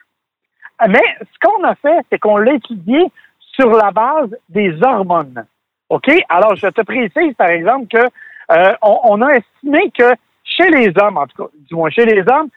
Mais 0.89 1.03
ce 1.21 1.39
qu'on 1.47 1.65
a 1.65 1.75
fait, 1.77 2.05
c'est 2.11 2.19
qu'on 2.19 2.37
l'a 2.37 2.55
étudié 2.55 3.11
sur 3.41 3.71
la 3.71 3.91
base 3.91 4.37
des 4.49 4.77
hormones. 4.83 5.45
OK? 5.89 6.11
Alors, 6.29 6.57
je 6.57 6.67
te 6.67 6.83
précise, 6.83 7.35
par 7.37 7.49
exemple, 7.49 7.87
que 7.87 8.05
euh, 8.53 8.75
on, 8.83 9.23
a 9.23 9.35
estimé 9.35 9.91
que 9.97 10.15
chez 10.43 10.69
les 10.71 10.93
hommes, 11.01 11.19
en 11.19 11.27
tout 11.27 11.45
cas, 11.45 11.51
du 11.69 11.75
moins 11.75 11.91
chez 11.91 12.05
les 12.05 12.21
hommes, 12.21 12.49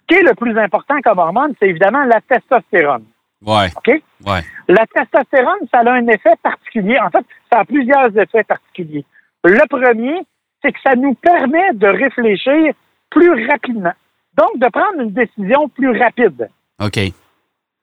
ce 0.00 0.06
qui 0.06 0.20
est 0.20 0.22
le 0.22 0.34
plus 0.34 0.56
important 0.58 1.00
comme 1.02 1.18
hormone, 1.18 1.54
c'est 1.58 1.68
évidemment 1.68 2.04
la 2.04 2.20
testostérone. 2.20 3.04
Ouais. 3.44 3.68
OK? 3.76 4.02
Ouais. 4.26 4.40
La 4.68 4.86
testostérone, 4.86 5.68
ça 5.72 5.80
a 5.80 5.92
un 5.92 6.06
effet 6.06 6.34
particulier. 6.42 6.98
En 6.98 7.10
fait, 7.10 7.24
ça 7.52 7.60
a 7.60 7.64
plusieurs 7.64 8.16
effets 8.16 8.44
particuliers. 8.44 9.04
Le 9.44 9.66
premier, 9.68 10.20
c'est 10.62 10.72
que 10.72 10.80
ça 10.82 10.94
nous 10.96 11.14
permet 11.14 11.72
de 11.74 11.86
réfléchir 11.86 12.72
plus 13.10 13.46
rapidement. 13.48 13.92
Donc, 14.36 14.58
de 14.58 14.68
prendre 14.68 15.00
une 15.00 15.12
décision 15.12 15.68
plus 15.68 15.98
rapide. 15.98 16.48
OK. 16.80 16.98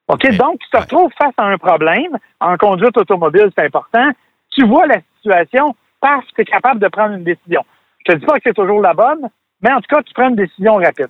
OK, 0.07 0.35
donc 0.37 0.59
tu 0.59 0.69
te 0.69 0.77
retrouves 0.77 1.11
face 1.17 1.33
à 1.37 1.45
un 1.45 1.57
problème. 1.57 2.17
En 2.39 2.57
conduite 2.57 2.97
automobile, 2.97 3.49
c'est 3.55 3.65
important. 3.65 4.09
Tu 4.51 4.65
vois 4.65 4.85
la 4.85 4.99
situation, 5.17 5.75
parce 5.99 6.25
que 6.31 6.35
tu 6.35 6.41
es 6.41 6.45
capable 6.45 6.79
de 6.79 6.87
prendre 6.87 7.15
une 7.15 7.23
décision. 7.23 7.63
Je 8.05 8.13
te 8.13 8.17
dis 8.17 8.25
pas 8.25 8.35
que 8.35 8.41
c'est 8.45 8.53
toujours 8.53 8.81
la 8.81 8.93
bonne, 8.93 9.29
mais 9.61 9.71
en 9.71 9.81
tout 9.81 9.95
cas, 9.95 10.03
tu 10.03 10.13
prends 10.13 10.29
une 10.29 10.35
décision 10.35 10.75
rapide. 10.75 11.09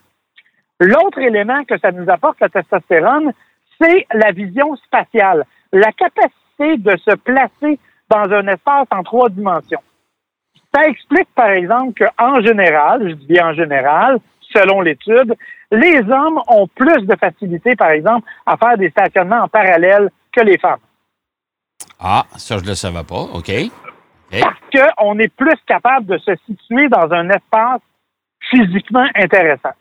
L'autre 0.80 1.20
élément 1.20 1.64
que 1.66 1.78
ça 1.78 1.92
nous 1.92 2.10
apporte, 2.10 2.40
la 2.40 2.50
testostérone, 2.50 3.32
c'est 3.80 4.06
la 4.14 4.32
vision 4.32 4.76
spatiale, 4.78 5.46
la 5.74 5.92
capacité 5.92 6.78
de 6.78 6.98
se 6.98 7.16
placer 7.16 7.80
dans 8.10 8.32
un 8.32 8.48
espace 8.48 8.88
en 8.92 9.04
trois 9.04 9.30
dimensions. 9.30 9.82
Ça 10.74 10.88
explique, 10.88 11.30
par 11.36 11.50
exemple, 11.50 11.94
qu'en 12.18 12.42
général, 12.42 13.10
je 13.10 13.16
dis 13.16 13.28
bien 13.28 13.50
en 13.50 13.54
général, 13.54 14.20
selon 14.56 14.82
l'étude, 14.82 15.36
les 15.72 16.00
hommes 16.00 16.40
ont 16.48 16.68
plus 16.68 17.06
de 17.06 17.16
facilité, 17.16 17.76
par 17.76 17.90
exemple, 17.90 18.28
à 18.46 18.58
faire 18.58 18.78
des 18.78 18.90
stationnements 18.90 19.44
en 19.44 19.48
parallèle 19.48 20.10
que 20.32 20.42
les 20.42 20.58
femmes. 20.58 20.80
Ah, 22.00 22.26
ça, 22.36 22.58
je 22.58 22.64
ne 22.64 22.70
le 22.70 22.76
savais 22.76 23.04
pas. 23.04 23.22
OK. 23.34 23.52
Parce 24.32 24.60
qu'on 24.98 25.20
est 25.20 25.34
plus 25.34 25.58
capable 25.66 26.08
de 26.08 26.18
se 26.18 26.32
situer 26.46 26.90
dans 26.90 27.12
un 27.12 27.30
espace 27.30 27.82
physiquement 28.50 29.08
intéressant. 29.16 29.74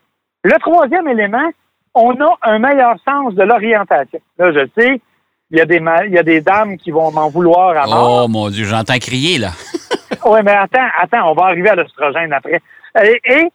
Le 0.43 0.57
troisième 0.59 1.07
élément, 1.07 1.49
on 1.93 2.11
a 2.21 2.37
un 2.43 2.59
meilleur 2.59 2.95
sens 3.07 3.33
de 3.33 3.43
l'orientation. 3.43 4.19
Là, 4.37 4.51
je 4.51 4.67
sais, 4.77 5.01
il 5.51 5.57
y, 5.57 5.61
a 5.61 5.65
des 5.65 5.81
il 6.07 6.13
y 6.13 6.17
a 6.17 6.23
des 6.23 6.41
dames 6.41 6.77
qui 6.77 6.91
vont 6.91 7.11
m'en 7.11 7.29
vouloir 7.29 7.77
à 7.77 7.85
mort. 7.85 8.23
Oh 8.23 8.27
mon 8.27 8.49
Dieu, 8.49 8.65
j'entends 8.65 8.97
crier 8.97 9.37
là. 9.37 9.51
oui, 10.25 10.39
mais 10.43 10.51
attends, 10.51 10.87
attends, 10.99 11.31
on 11.31 11.33
va 11.33 11.45
arriver 11.45 11.69
à 11.69 11.75
l'ostrogène 11.75 12.33
après. 12.33 12.61
et 13.03 13.51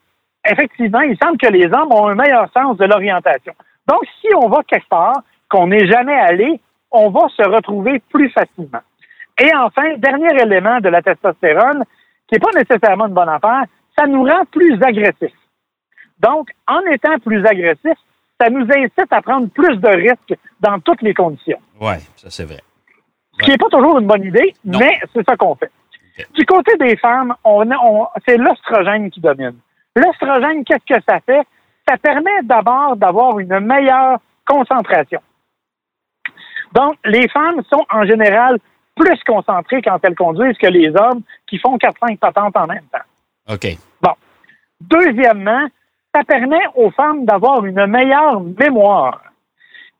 effectivement, 0.49 1.01
il 1.01 1.17
semble 1.23 1.39
que 1.39 1.49
les 1.49 1.67
hommes 1.67 1.93
ont 1.93 2.09
un 2.09 2.15
meilleur 2.15 2.49
sens 2.53 2.77
de 2.77 2.85
l'orientation. 2.85 3.53
Donc, 3.89 4.01
si 4.21 4.29
on 4.37 4.49
va 4.49 4.63
quelque 4.67 4.89
part 4.89 5.23
qu'on 5.49 5.67
n'est 5.69 5.87
jamais 5.87 6.15
allé, 6.19 6.61
on 6.91 7.11
va 7.11 7.29
se 7.37 7.43
retrouver 7.49 8.01
plus 8.11 8.31
facilement. 8.31 8.81
Et 9.41 9.51
enfin, 9.57 9.97
dernier 9.97 10.29
élément 10.43 10.81
de 10.81 10.89
la 10.89 11.03
testostérone, 11.03 11.85
qui 12.29 12.35
n'est 12.35 12.39
pas 12.41 12.53
nécessairement 12.59 13.07
une 13.07 13.15
bonne 13.15 13.29
affaire, 13.29 13.65
ça 13.99 14.07
nous 14.07 14.23
rend 14.25 14.45
plus 14.51 14.81
agressifs. 14.83 15.35
Donc, 16.21 16.51
en 16.69 16.81
étant 16.93 17.19
plus 17.19 17.45
agressifs, 17.47 17.99
ça 18.41 18.49
nous 18.51 18.67
incite 18.71 19.11
à 19.13 19.23
prendre 19.23 19.49
plus 19.49 19.77
de 19.77 19.89
risques 19.89 20.35
dans 20.61 20.79
toutes 20.81 21.03
les 21.03 21.15
conditions. 21.15 21.59
Oui, 21.81 21.95
ça 22.17 22.29
c'est 22.31 22.45
vrai. 22.45 22.61
Ce 23.39 23.45
qui 23.45 23.51
n'est 23.51 23.59
pas 23.59 23.69
toujours 23.71 23.99
une 23.99 24.07
bonne 24.07 24.25
idée, 24.25 24.55
Non. 24.65 24.79
mais 24.79 24.99
c'est 25.15 25.25
ça 25.29 25.37
qu'on 25.37 25.55
fait. 25.55 25.71
Du 26.35 26.45
côté 26.45 26.77
des 26.79 26.97
femmes, 26.97 27.35
on, 27.45 27.67
on- 27.71 28.07
c'est 28.27 28.37
l'oestrogène 28.37 29.11
qui 29.11 29.21
domine. 29.21 29.57
L'oestrogène, 29.97 30.65
qu'est-ce 30.65 30.95
que 30.95 31.03
ça 31.09 31.21
fait? 31.21 31.43
Ça 31.89 31.97
permet 31.99 32.43
d'abord 32.45 32.97
d'avoir 32.97 33.39
une 33.39 33.59
meilleure 33.61 34.19
concentration. 34.47 35.21
Donc, 36.73 36.95
les 37.05 37.29
femmes 37.29 37.63
sont 37.69 37.85
en 37.91 38.05
général 38.05 38.59
plus 38.95 39.19
concentrées 39.27 39.83
quand 39.83 39.99
elles 40.03 40.15
conduisent 40.15 40.59
que 40.59 40.67
les 40.67 40.91
hommes 40.91 41.23
qui 41.47 41.59
font 41.59 41.77
4-5 41.77 42.19
patentes 42.19 42.57
en 42.57 42.67
même 42.67 42.85
temps. 42.93 43.53
OK. 43.53 43.77
Bon. 44.01 44.13
Deuxièmement, 44.81 45.67
ça 46.15 46.23
permet 46.25 46.63
aux 46.75 46.91
femmes 46.91 47.25
d'avoir 47.25 47.65
une 47.65 47.87
meilleure 47.87 48.41
mémoire. 48.41 49.23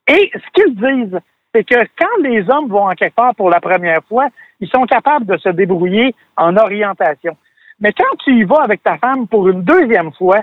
Et 0.07 0.31
ce 0.33 0.51
qu'ils 0.53 0.75
disent, 0.75 1.19
c'est 1.53 1.63
que 1.63 1.79
quand 1.97 2.21
les 2.21 2.49
hommes 2.49 2.69
vont 2.69 2.87
en 2.87 2.93
quelque 2.93 3.15
part 3.15 3.35
pour 3.35 3.49
la 3.49 3.59
première 3.59 4.03
fois, 4.07 4.27
ils 4.59 4.69
sont 4.69 4.85
capables 4.85 5.25
de 5.25 5.37
se 5.37 5.49
débrouiller 5.49 6.15
en 6.37 6.55
orientation. 6.55 7.35
Mais 7.81 7.91
quand 7.93 8.15
tu 8.23 8.39
y 8.39 8.43
vas 8.43 8.61
avec 8.61 8.83
ta 8.83 8.97
femme 8.97 9.27
pour 9.27 9.49
une 9.49 9.63
deuxième 9.63 10.13
fois, 10.13 10.41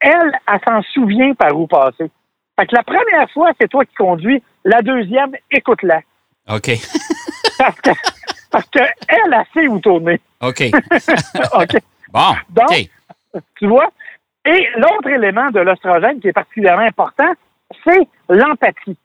elle, 0.00 0.32
elle 0.48 0.60
s'en 0.66 0.82
souvient 0.82 1.34
par 1.34 1.56
où 1.58 1.66
passer. 1.66 2.10
Fait 2.58 2.66
que 2.66 2.74
la 2.74 2.82
première 2.82 3.30
fois, 3.32 3.50
c'est 3.60 3.68
toi 3.68 3.84
qui 3.84 3.94
conduis. 3.94 4.42
La 4.64 4.80
deuxième, 4.80 5.32
écoute-la. 5.50 6.00
OK. 6.50 6.70
Parce 7.58 7.80
que, 7.80 7.90
parce 8.50 8.68
que 8.68 8.80
elle, 8.80 9.32
elle 9.32 9.44
sait 9.54 9.68
où 9.68 9.78
tourner. 9.78 10.20
OK. 10.40 10.62
OK? 11.54 11.76
Bon. 12.12 12.34
Donc. 12.50 12.90
Tu 13.56 13.66
vois? 13.68 13.88
Et 14.44 14.66
l'autre 14.76 15.08
élément 15.08 15.50
de 15.50 15.60
l'ostrogène 15.60 16.20
qui 16.20 16.28
est 16.28 16.32
particulièrement 16.32 16.84
important, 16.84 17.32
c'est 17.84 18.08
l'empathie. 18.28 18.96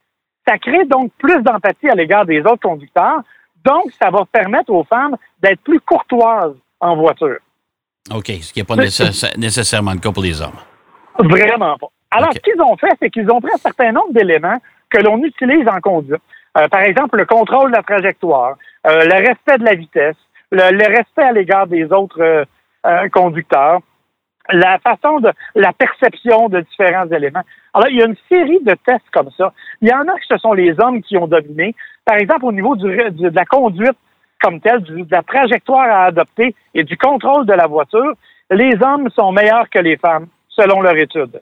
Ça 0.46 0.58
crée 0.58 0.84
donc 0.84 1.12
plus 1.18 1.40
d'empathie 1.42 1.88
à 1.88 1.94
l'égard 1.94 2.26
des 2.26 2.40
autres 2.40 2.60
conducteurs. 2.60 3.22
Donc, 3.64 3.84
ça 4.00 4.10
va 4.10 4.24
permettre 4.30 4.72
aux 4.72 4.84
femmes 4.84 5.16
d'être 5.40 5.60
plus 5.60 5.80
courtoises 5.80 6.56
en 6.80 6.96
voiture. 6.96 7.38
OK. 8.14 8.26
Ce 8.40 8.52
qui 8.52 8.60
n'est 8.60 8.64
pas 8.64 8.76
nécessa- 8.76 9.36
nécessairement 9.36 9.92
le 9.92 9.98
cas 9.98 10.10
pour 10.12 10.22
les 10.22 10.40
hommes. 10.40 10.58
Vraiment 11.18 11.76
pas. 11.78 11.88
Alors, 12.10 12.32
ce 12.32 12.38
qu'ils 12.40 12.60
ont 12.60 12.76
fait, 12.76 12.92
c'est 13.00 13.10
qu'ils 13.10 13.30
ont 13.30 13.40
pris 13.40 13.52
un 13.54 13.58
certain 13.58 13.92
nombre 13.92 14.12
d'éléments 14.12 14.58
que 14.90 14.98
l'on 15.00 15.22
utilise 15.22 15.68
en 15.68 15.80
conduite. 15.80 16.20
Euh, 16.58 16.66
par 16.68 16.80
exemple, 16.80 17.16
le 17.18 17.26
contrôle 17.26 17.70
de 17.70 17.76
la 17.76 17.82
trajectoire, 17.82 18.56
euh, 18.86 19.04
le 19.04 19.28
respect 19.28 19.58
de 19.58 19.64
la 19.64 19.74
vitesse, 19.74 20.16
le, 20.50 20.72
le 20.72 20.86
respect 20.96 21.22
à 21.22 21.32
l'égard 21.32 21.66
des 21.68 21.84
autres 21.92 22.20
euh, 22.86 23.08
conducteurs, 23.10 23.80
la 24.52 24.78
façon 24.80 25.20
de 25.20 25.30
la 25.54 25.72
perception 25.72 26.48
de 26.48 26.60
différents 26.62 27.06
éléments. 27.10 27.42
Alors, 27.74 27.88
il 27.88 27.98
y 27.98 28.02
a 28.02 28.06
une 28.06 28.16
série 28.28 28.58
de 28.64 28.74
tests 28.84 29.08
comme 29.12 29.30
ça. 29.36 29.52
Il 29.80 29.88
y 29.88 29.92
en 29.92 30.00
a 30.00 30.14
que 30.18 30.24
ce 30.28 30.38
sont 30.38 30.54
les 30.54 30.74
hommes 30.80 31.02
qui 31.02 31.16
ont 31.16 31.28
dominé. 31.28 31.76
Par 32.04 32.16
exemple, 32.16 32.46
au 32.46 32.52
niveau 32.52 32.74
du- 32.74 32.86
de 33.10 33.28
la 33.32 33.44
conduite 33.44 33.96
comme 34.40 34.60
telle, 34.60 34.82
de 34.82 35.06
la 35.10 35.22
trajectoire 35.22 35.88
à 35.88 36.04
adopter 36.06 36.54
et 36.74 36.84
du 36.84 36.96
contrôle 36.96 37.46
de 37.46 37.52
la 37.52 37.66
voiture, 37.66 38.14
les 38.50 38.72
hommes 38.82 39.08
sont 39.10 39.32
meilleurs 39.32 39.68
que 39.70 39.78
les 39.78 39.96
femmes, 39.96 40.26
selon 40.48 40.80
leur 40.80 40.96
étude. 40.96 41.40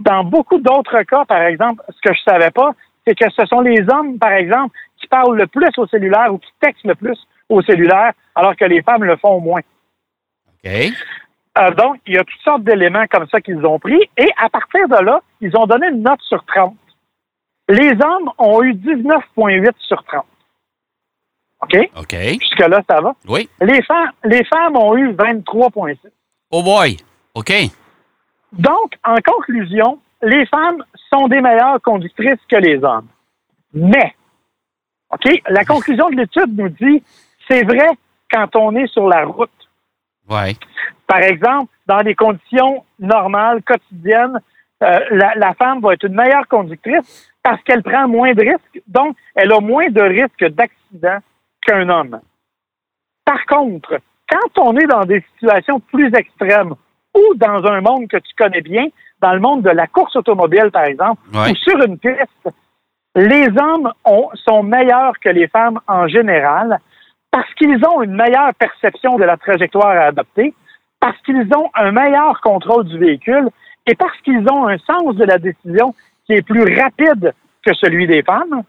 Dans 0.00 0.24
beaucoup 0.24 0.58
d'autres 0.58 1.02
cas, 1.02 1.24
par 1.24 1.42
exemple, 1.42 1.82
ce 1.88 2.08
que 2.08 2.14
je 2.14 2.22
savais 2.22 2.50
pas, 2.50 2.72
c'est 3.06 3.14
que 3.14 3.30
ce 3.30 3.46
sont 3.46 3.60
les 3.60 3.80
hommes, 3.90 4.18
par 4.18 4.32
exemple, 4.32 4.76
qui 5.00 5.06
parlent 5.06 5.36
le 5.36 5.46
plus 5.46 5.70
au 5.76 5.86
cellulaire 5.86 6.32
ou 6.32 6.38
qui 6.38 6.50
textent 6.60 6.86
le 6.86 6.94
plus 6.94 7.18
au 7.48 7.62
cellulaire, 7.62 8.12
alors 8.34 8.54
que 8.56 8.64
les 8.64 8.82
femmes 8.82 9.04
le 9.04 9.16
font 9.16 9.40
moins. 9.40 9.60
OK. 10.64 10.70
Euh, 11.58 11.70
donc, 11.72 11.96
il 12.06 12.14
y 12.14 12.18
a 12.18 12.24
toutes 12.24 12.40
sortes 12.42 12.62
d'éléments 12.62 13.06
comme 13.10 13.26
ça 13.28 13.40
qu'ils 13.40 13.64
ont 13.64 13.78
pris. 13.78 14.00
Et 14.16 14.28
à 14.36 14.48
partir 14.48 14.88
de 14.88 15.04
là, 15.04 15.20
ils 15.40 15.56
ont 15.56 15.66
donné 15.66 15.88
une 15.88 16.02
note 16.02 16.20
sur 16.20 16.44
30. 16.44 16.76
Les 17.68 17.90
hommes 17.90 18.30
ont 18.38 18.62
eu 18.62 18.74
19,8 18.74 19.72
sur 19.80 20.02
30. 20.04 20.24
OK? 21.60 21.76
OK. 21.96 22.16
Jusque-là, 22.40 22.82
ça 22.88 23.00
va? 23.00 23.14
Oui. 23.26 23.48
Les 23.60 23.82
femmes, 23.82 24.10
les 24.24 24.44
femmes 24.44 24.76
ont 24.76 24.96
eu 24.96 25.12
23,6. 25.12 25.98
Oh 26.50 26.62
boy. 26.62 26.96
OK. 27.34 27.52
Donc, 28.52 28.94
en 29.04 29.16
conclusion, 29.16 29.98
les 30.22 30.46
femmes 30.46 30.84
sont 31.10 31.28
des 31.28 31.40
meilleures 31.40 31.80
conductrices 31.82 32.40
que 32.48 32.56
les 32.56 32.82
hommes. 32.82 33.08
Mais, 33.74 34.14
OK, 35.10 35.28
la 35.48 35.64
conclusion 35.64 36.08
de 36.10 36.16
l'étude 36.16 36.56
nous 36.56 36.68
dit, 36.68 37.02
c'est 37.48 37.64
vrai 37.64 37.88
quand 38.30 38.56
on 38.56 38.74
est 38.76 38.86
sur 38.88 39.08
la 39.08 39.24
route. 39.24 39.50
Ouais. 40.28 40.54
Par 41.06 41.18
exemple, 41.20 41.72
dans 41.86 42.02
des 42.02 42.14
conditions 42.14 42.84
normales, 42.98 43.62
quotidiennes, 43.62 44.40
euh, 44.82 44.98
la, 45.10 45.34
la 45.34 45.54
femme 45.54 45.80
va 45.80 45.94
être 45.94 46.04
une 46.04 46.14
meilleure 46.14 46.46
conductrice 46.46 47.30
parce 47.42 47.62
qu'elle 47.62 47.82
prend 47.82 48.06
moins 48.06 48.32
de 48.32 48.42
risques, 48.42 48.82
donc 48.86 49.16
elle 49.34 49.52
a 49.52 49.60
moins 49.60 49.88
de 49.88 50.02
risques 50.02 50.44
d'accident 50.54 51.18
qu'un 51.68 51.88
homme. 51.88 52.20
Par 53.24 53.44
contre, 53.46 53.98
quand 54.30 54.58
on 54.62 54.76
est 54.76 54.86
dans 54.86 55.04
des 55.04 55.22
situations 55.34 55.80
plus 55.80 56.10
extrêmes 56.14 56.74
ou 57.14 57.34
dans 57.36 57.64
un 57.66 57.80
monde 57.80 58.08
que 58.08 58.16
tu 58.18 58.34
connais 58.36 58.60
bien, 58.60 58.86
dans 59.20 59.32
le 59.34 59.40
monde 59.40 59.62
de 59.62 59.70
la 59.70 59.86
course 59.86 60.16
automobile, 60.16 60.70
par 60.72 60.84
exemple, 60.84 61.20
Ouais. 61.34 61.50
ou 61.50 61.54
sur 61.56 61.78
une 61.84 61.98
piste, 61.98 62.48
les 63.16 63.48
hommes 63.60 63.92
ont- 64.04 64.30
sont 64.34 64.62
meilleurs 64.62 65.18
que 65.20 65.28
les 65.28 65.48
femmes 65.48 65.80
en 65.88 66.06
général 66.06 66.78
parce 67.30 67.52
qu'ils 67.54 67.84
ont 67.86 68.02
une 68.02 68.14
meilleure 68.14 68.54
perception 68.54 69.16
de 69.18 69.24
la 69.24 69.36
trajectoire 69.36 69.88
à 69.90 70.04
adopter, 70.06 70.54
parce 71.00 71.18
qu'ils 71.22 71.48
ont 71.54 71.68
un 71.74 71.90
meilleur 71.92 72.40
contrôle 72.40 72.84
du 72.84 72.98
véhicule 72.98 73.48
et 73.86 73.94
parce 73.94 74.16
qu'ils 74.22 74.44
ont 74.50 74.66
un 74.68 74.78
sens 74.78 75.14
de 75.16 75.24
la 75.24 75.38
décision 75.38 75.94
qui 76.26 76.32
est 76.34 76.42
plus 76.42 76.64
rapide 76.80 77.34
que 77.62 77.74
celui 77.74 78.06
des 78.06 78.22
femmes, 78.22 78.62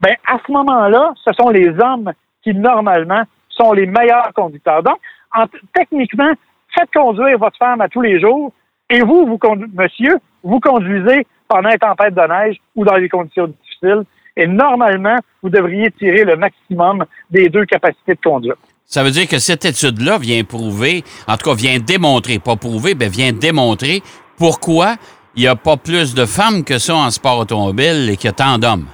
ben, 0.00 0.14
à 0.26 0.38
ce 0.46 0.52
moment-là, 0.52 1.12
ce 1.24 1.32
sont 1.32 1.50
les 1.50 1.68
hommes 1.80 2.12
qui, 2.42 2.54
normalement, 2.54 3.22
sont 3.50 3.72
les 3.72 3.86
meilleurs 3.86 4.32
conducteurs. 4.34 4.82
Donc, 4.82 4.98
en- 5.34 5.46
techniquement, 5.74 6.32
faites 6.74 6.90
conduire 6.94 7.38
votre 7.38 7.56
femme 7.58 7.80
à 7.80 7.88
tous 7.88 8.00
les 8.02 8.20
jours 8.20 8.52
et 8.90 9.00
vous, 9.00 9.26
vous 9.26 9.38
monsieur, 9.74 10.16
vous 10.42 10.60
conduisez 10.60 11.26
pendant 11.48 11.70
une 11.70 11.78
tempête 11.78 12.14
de 12.14 12.20
neige 12.28 12.56
ou 12.76 12.84
dans 12.84 12.98
des 12.98 13.08
conditions 13.08 13.48
difficiles. 13.48 14.04
Et 14.36 14.46
normalement, 14.46 15.16
vous 15.42 15.50
devriez 15.50 15.90
tirer 15.92 16.24
le 16.24 16.36
maximum 16.36 17.04
des 17.30 17.48
deux 17.48 17.64
capacités 17.66 18.14
de 18.14 18.20
conduite. 18.22 18.54
Ça 18.84 19.02
veut 19.02 19.10
dire 19.10 19.26
que 19.28 19.38
cette 19.38 19.64
étude-là 19.64 20.16
vient 20.18 20.44
prouver, 20.44 21.02
en 21.26 21.36
tout 21.36 21.50
cas 21.50 21.56
vient 21.56 21.78
démontrer, 21.78 22.38
pas 22.38 22.56
prouver, 22.56 22.94
mais 22.94 23.08
vient 23.08 23.32
démontrer 23.32 24.00
pourquoi 24.38 24.94
il 25.34 25.42
n'y 25.42 25.48
a 25.48 25.56
pas 25.56 25.76
plus 25.76 26.14
de 26.14 26.24
femmes 26.24 26.64
que 26.64 26.78
ça 26.78 26.94
en 26.94 27.10
sport 27.10 27.38
automobile 27.40 28.08
et 28.10 28.16
qu'il 28.16 28.26
y 28.26 28.30
a 28.30 28.32
tant 28.32 28.58
d'hommes. 28.58 28.86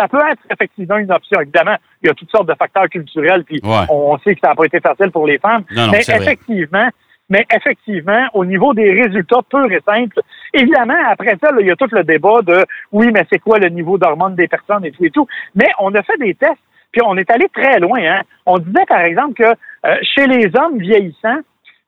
Ça 0.00 0.08
peut 0.08 0.18
être 0.30 0.40
effectivement 0.50 0.96
une 0.96 1.12
option. 1.12 1.40
Évidemment, 1.42 1.76
il 2.02 2.06
y 2.06 2.10
a 2.10 2.14
toutes 2.14 2.30
sortes 2.30 2.48
de 2.48 2.54
facteurs 2.54 2.88
culturels, 2.88 3.44
puis 3.44 3.60
Ouais. 3.62 3.84
on 3.90 4.16
sait 4.20 4.34
que 4.34 4.40
ça 4.42 4.48
n'a 4.48 4.54
pas 4.54 4.64
été 4.64 4.80
facile 4.80 5.10
pour 5.10 5.26
les 5.26 5.38
femmes. 5.38 5.64
Non, 5.72 5.86
non, 5.86 5.92
mais 5.92 6.00
vrai. 6.00 6.16
effectivement, 6.22 6.88
mais 7.28 7.44
effectivement, 7.54 8.26
au 8.32 8.46
niveau 8.46 8.72
des 8.72 8.90
résultats 9.02 9.40
purs 9.50 9.70
et 9.70 9.80
simples, 9.86 10.18
évidemment, 10.54 10.96
après 11.10 11.36
ça, 11.42 11.52
là, 11.52 11.58
il 11.60 11.66
y 11.66 11.70
a 11.70 11.76
tout 11.76 11.88
le 11.92 12.02
débat 12.02 12.40
de 12.42 12.64
oui, 12.92 13.10
mais 13.12 13.26
c'est 13.30 13.38
quoi 13.40 13.58
le 13.58 13.68
niveau 13.68 13.98
d'hormones 13.98 14.36
des 14.36 14.48
personnes 14.48 14.84
et 14.86 14.90
tout 14.90 15.04
et 15.04 15.10
tout. 15.10 15.26
Mais 15.54 15.68
on 15.78 15.94
a 15.94 16.02
fait 16.02 16.16
des 16.18 16.34
tests, 16.34 16.56
puis 16.92 17.02
on 17.04 17.16
est 17.18 17.30
allé 17.30 17.46
très 17.52 17.78
loin. 17.78 18.00
Hein. 18.00 18.22
On 18.46 18.56
disait, 18.58 18.86
par 18.88 19.00
exemple, 19.02 19.34
que 19.34 19.44
euh, 19.86 19.96
chez 20.02 20.26
les 20.26 20.50
hommes 20.56 20.78
vieillissants, 20.78 21.40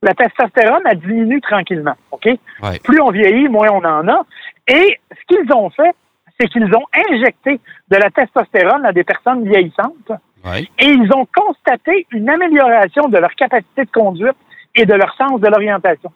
la 0.02 0.12
testostérone, 0.14 0.82
elle 0.84 0.98
diminue 0.98 1.40
tranquillement. 1.40 1.94
OK? 2.10 2.26
Ouais. 2.26 2.78
Plus 2.84 3.00
on 3.00 3.10
vieillit, 3.10 3.48
moins 3.48 3.68
on 3.70 3.84
en 3.84 4.06
a. 4.08 4.26
Et 4.68 4.98
ce 5.10 5.34
qu'ils 5.34 5.52
ont 5.54 5.70
fait, 5.70 5.92
c'est 6.38 6.48
qu'ils 6.48 6.74
ont 6.74 6.86
injecté 7.10 7.60
de 7.90 7.96
la 7.96 8.10
testostérone 8.10 8.84
à 8.84 8.92
des 8.92 9.04
personnes 9.04 9.44
vieillissantes 9.48 10.12
et 10.78 10.86
ils 10.86 11.10
ont 11.14 11.26
constaté 11.34 12.06
une 12.10 12.28
amélioration 12.28 13.08
de 13.08 13.18
leur 13.18 13.30
capacité 13.34 13.84
de 13.84 13.90
conduite 13.90 14.36
et 14.74 14.84
de 14.86 14.94
leur 14.94 15.14
sens 15.16 15.40
de 15.40 15.46
l'orientation. 15.46 16.10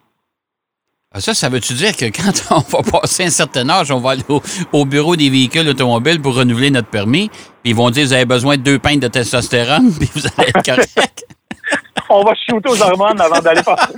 Ah, 1.13 1.21
Ça, 1.21 1.33
ça 1.33 1.47
veut-tu 1.47 1.73
dire 1.73 1.95
que 1.95 2.05
quand 2.05 2.33
on 2.51 2.59
va 2.59 2.99
passer 2.99 3.25
un 3.25 3.29
certain 3.29 3.69
âge, 3.69 3.91
on 3.91 3.99
va 3.99 4.11
aller 4.11 4.23
au, 4.27 4.41
au 4.73 4.85
bureau 4.85 5.15
des 5.15 5.29
véhicules 5.29 5.67
automobiles 5.69 6.21
pour 6.21 6.35
renouveler 6.35 6.71
notre 6.71 6.89
permis, 6.89 7.29
puis 7.29 7.71
ils 7.71 7.75
vont 7.75 7.89
dire 7.89 8.05
vous 8.05 8.13
avez 8.13 8.25
besoin 8.25 8.57
de 8.57 8.63
deux 8.63 8.79
pintes 8.79 8.99
de 8.99 9.07
testostérone, 9.07 9.91
puis 9.99 10.09
vous 10.13 10.27
allez 10.37 10.49
être 10.49 10.65
correct? 10.65 11.25
On 12.09 12.23
va 12.23 12.33
shooter 12.35 12.69
aux 12.69 12.81
hormones 12.81 13.19
avant 13.19 13.39
d'aller 13.39 13.63
passer. 13.63 13.93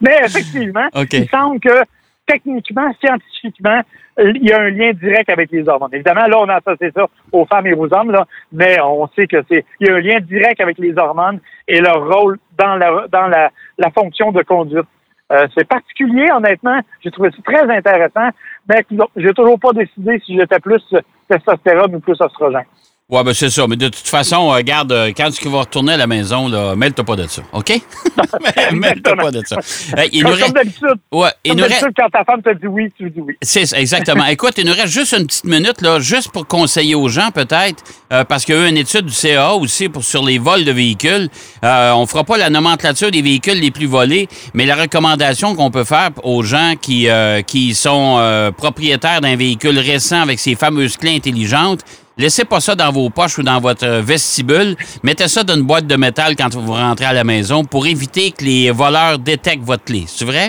Mais 0.00 0.20
effectivement, 0.24 0.88
OK. 0.94 1.12
il 1.12 1.28
semble 1.28 1.60
que 1.60 1.84
techniquement, 2.26 2.92
scientifiquement, 3.00 3.80
il 4.18 4.46
y 4.46 4.52
a 4.52 4.60
un 4.60 4.70
lien 4.70 4.92
direct 4.92 5.30
avec 5.30 5.50
les 5.50 5.68
hormones. 5.68 5.92
Évidemment, 5.92 6.26
là, 6.26 6.38
on 6.38 6.48
a 6.48 6.56
associé 6.56 6.90
ça 6.90 7.06
aux 7.32 7.44
femmes 7.46 7.66
et 7.66 7.74
aux 7.74 7.92
hommes, 7.92 8.10
là, 8.10 8.26
mais 8.52 8.80
on 8.80 9.06
sait 9.08 9.26
que 9.26 9.42
c'est 9.48 9.64
il 9.80 9.88
y 9.88 9.90
a 9.90 9.94
un 9.94 10.00
lien 10.00 10.20
direct 10.20 10.60
avec 10.60 10.78
les 10.78 10.96
hormones 10.96 11.40
et 11.68 11.80
leur 11.80 12.08
rôle 12.08 12.38
dans 12.58 12.76
la 12.76 13.06
dans 13.08 13.28
la, 13.28 13.50
la 13.78 13.90
fonction 13.90 14.32
de 14.32 14.42
conduite. 14.42 14.86
Euh, 15.32 15.46
c'est 15.56 15.66
particulier, 15.66 16.30
honnêtement. 16.32 16.78
J'ai 17.02 17.10
trouvé 17.10 17.30
ça 17.30 17.38
très 17.44 17.68
intéressant, 17.76 18.28
mais 18.68 18.84
j'ai 19.16 19.32
toujours 19.32 19.58
pas 19.58 19.72
décidé 19.72 20.20
si 20.24 20.38
j'étais 20.38 20.60
plus 20.60 20.82
testostérone 21.28 21.96
ou 21.96 22.00
plus 22.00 22.20
oestrogène. 22.20 22.64
Ouais, 23.08 23.22
ben 23.22 23.32
c'est 23.32 23.50
ça. 23.50 23.68
Mais 23.68 23.76
de 23.76 23.86
toute 23.86 24.08
façon, 24.08 24.50
euh, 24.50 24.56
regarde, 24.56 24.90
euh, 24.90 25.12
quand 25.16 25.30
tu 25.30 25.48
vas 25.48 25.60
retourner 25.60 25.92
à 25.92 25.96
la 25.96 26.08
maison, 26.08 26.48
là, 26.48 26.74
mêle-toi 26.74 27.04
pas 27.04 27.14
de 27.14 27.28
ça, 27.28 27.40
OK? 27.52 27.70
mêle-toi 28.72 29.14
pas 29.14 29.30
de 29.30 29.42
ça. 29.46 29.58
il 30.12 30.24
comme, 30.24 30.32
nous 30.32 30.36
reste... 30.36 30.52
d'habitude. 30.52 30.96
Ouais, 31.12 31.28
il 31.44 31.54
nous 31.54 31.62
reste... 31.62 31.86
quand 31.96 32.10
ta 32.10 32.24
femme 32.24 32.42
te 32.42 32.52
dit 32.54 32.66
oui, 32.66 32.92
tu 32.96 33.08
dis 33.08 33.20
oui. 33.20 33.34
C'est 33.42 33.72
exactement. 33.74 34.26
Écoute, 34.26 34.54
il 34.58 34.66
nous 34.66 34.72
reste 34.72 34.88
juste 34.88 35.12
une 35.12 35.24
petite 35.24 35.44
minute, 35.44 35.82
là, 35.82 36.00
juste 36.00 36.32
pour 36.32 36.48
conseiller 36.48 36.96
aux 36.96 37.06
gens, 37.06 37.30
peut-être, 37.30 37.84
euh, 38.12 38.24
parce 38.24 38.44
qu'il 38.44 38.56
y 38.56 38.58
a 38.58 38.66
eu 38.66 38.68
une 38.68 38.76
étude 38.76 39.06
du 39.06 39.12
CA 39.12 39.54
aussi 39.54 39.88
pour, 39.88 40.02
sur 40.02 40.24
les 40.24 40.38
vols 40.38 40.64
de 40.64 40.72
véhicules. 40.72 41.28
Euh, 41.62 41.92
on 41.92 42.06
fera 42.06 42.24
pas 42.24 42.36
la 42.36 42.50
nomenclature 42.50 43.12
des 43.12 43.22
véhicules 43.22 43.60
les 43.60 43.70
plus 43.70 43.86
volés, 43.86 44.26
mais 44.52 44.66
la 44.66 44.74
recommandation 44.74 45.54
qu'on 45.54 45.70
peut 45.70 45.84
faire 45.84 46.10
aux 46.24 46.42
gens 46.42 46.74
qui, 46.80 47.06
qui 47.46 47.72
sont 47.74 48.52
propriétaires 48.56 49.20
d'un 49.20 49.36
véhicule 49.36 49.78
récent 49.78 50.22
avec 50.22 50.40
ces 50.40 50.56
fameuses 50.56 50.96
clés 50.96 51.14
intelligentes, 51.14 51.84
Laissez 52.18 52.46
pas 52.46 52.60
ça 52.60 52.74
dans 52.74 52.90
vos 52.90 53.10
poches 53.10 53.36
ou 53.38 53.42
dans 53.42 53.60
votre 53.60 53.86
vestibule. 54.00 54.74
Mettez 55.04 55.28
ça 55.28 55.42
dans 55.42 55.54
une 55.54 55.66
boîte 55.66 55.86
de 55.86 55.96
métal 55.96 56.34
quand 56.34 56.48
vous 56.54 56.72
rentrez 56.72 57.04
à 57.04 57.12
la 57.12 57.24
maison 57.24 57.62
pour 57.62 57.86
éviter 57.86 58.30
que 58.30 58.42
les 58.42 58.70
voleurs 58.70 59.18
détectent 59.18 59.64
votre 59.64 59.84
clé. 59.84 60.04
C'est 60.06 60.24
vrai? 60.24 60.48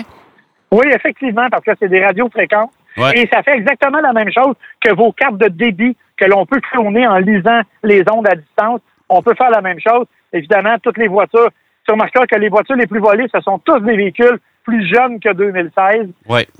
Oui, 0.70 0.86
effectivement, 0.94 1.46
parce 1.50 1.62
que 1.62 1.72
c'est 1.78 1.88
des 1.90 2.02
radios 2.02 2.30
fréquentes. 2.30 2.70
Et 3.14 3.28
ça 3.30 3.42
fait 3.42 3.52
exactement 3.52 4.00
la 4.00 4.14
même 4.14 4.30
chose 4.32 4.54
que 4.80 4.94
vos 4.94 5.12
cartes 5.12 5.36
de 5.36 5.48
débit 5.48 5.94
que 6.16 6.24
l'on 6.24 6.46
peut 6.46 6.60
cloner 6.72 7.06
en 7.06 7.18
lisant 7.18 7.60
les 7.84 8.02
ondes 8.10 8.26
à 8.26 8.34
distance. 8.34 8.80
On 9.10 9.22
peut 9.22 9.34
faire 9.36 9.50
la 9.50 9.60
même 9.60 9.78
chose. 9.78 10.06
Évidemment, 10.32 10.76
toutes 10.82 10.98
les 10.98 11.08
voitures. 11.08 11.50
Tu 11.86 11.92
remarqueras 11.92 12.26
que 12.26 12.36
les 12.36 12.48
voitures 12.48 12.76
les 12.76 12.86
plus 12.86 12.98
volées, 13.00 13.26
ce 13.32 13.40
sont 13.42 13.58
tous 13.58 13.78
des 13.80 13.94
véhicules 13.94 14.38
plus 14.64 14.86
jeunes 14.88 15.20
que 15.20 15.32
2016. 15.32 16.08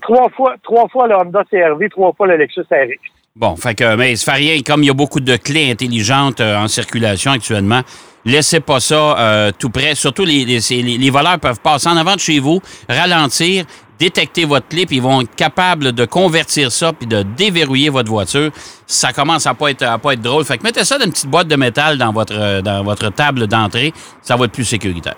Trois 0.03 0.29
fois, 0.31 0.55
trois 0.63 0.87
fois 0.89 1.09
le 1.09 1.17
Honda 1.17 1.45
CRV, 1.51 1.89
trois 1.89 2.13
fois 2.13 2.27
le 2.27 2.37
Lexus 2.37 2.61
RX. 2.71 3.18
Bon, 3.37 3.55
fait 3.57 3.75
que, 3.75 3.95
mais 3.95 4.17
ça 4.17 4.33
fait 4.33 4.39
rien. 4.39 4.61
Comme 4.63 4.83
il 4.83 4.87
y 4.87 4.91
a 4.91 4.95
beaucoup 4.95 5.21
de 5.21 5.37
clés 5.37 5.71
intelligentes 5.71 6.41
euh, 6.41 6.57
en 6.57 6.67
circulation 6.67 7.31
actuellement, 7.31 7.83
laissez 8.25 8.61
pas 8.61 8.81
ça 8.81 9.19
euh, 9.19 9.53
tout 9.57 9.71
près. 9.71 9.95
Surtout, 9.95 10.25
les, 10.25 10.45
les, 10.45 11.11
voleurs 11.11 11.39
peuvent 11.39 11.61
passer 11.61 11.89
en 11.89 11.97
avant 11.97 12.15
de 12.15 12.21
chez 12.21 12.41
vous, 12.41 12.61
ralentir, 12.89 13.65
détecter 13.99 14.45
votre 14.45 14.69
clé, 14.69 14.87
puis 14.87 14.97
ils 14.97 15.03
vont 15.03 15.23
être 15.23 15.35
capables 15.35 15.93
de 15.93 16.05
convertir 16.05 16.73
ça 16.73 16.93
puis 16.93 17.07
de 17.07 17.23
déverrouiller 17.23 17.91
votre 17.91 18.11
voiture. 18.11 18.51
Ça 18.87 19.13
commence 19.13 19.47
à 19.47 19.55
pas 19.55 19.71
être 19.71 19.83
à 19.83 19.99
pas 19.99 20.15
être 20.15 20.23
drôle. 20.23 20.45
Fait 20.45 20.59
que 20.59 20.65
mettez 20.65 20.85
ça 20.85 20.99
dans 20.99 21.05
une 21.05 21.13
petite 21.13 21.31
boîte 21.31 21.49
de 21.49 21.57
métal 21.57 21.99
dans 21.99 22.13
votre 22.13 22.37
euh, 22.37 22.61
dans 22.61 22.83
votre 22.83 23.11
table 23.11 23.47
d'entrée, 23.47 23.93
ça 24.21 24.37
va 24.37 24.47
être 24.47 24.53
plus 24.53 24.65
sécuritaire. 24.65 25.17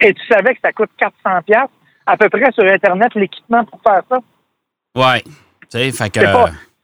Et 0.00 0.14
tu 0.14 0.22
savais 0.30 0.54
que 0.54 0.60
ça 0.62 0.72
coûte 0.72 0.90
400 0.98 1.42
pièces 1.46 1.70
à 2.06 2.16
peu 2.16 2.28
près 2.28 2.50
sur 2.52 2.64
internet 2.64 3.12
l'équipement 3.14 3.64
pour 3.64 3.80
faire 3.82 4.02
ça? 4.08 4.18
Ouais. 4.94 5.22
Tu 5.70 5.90
sais, 5.92 5.92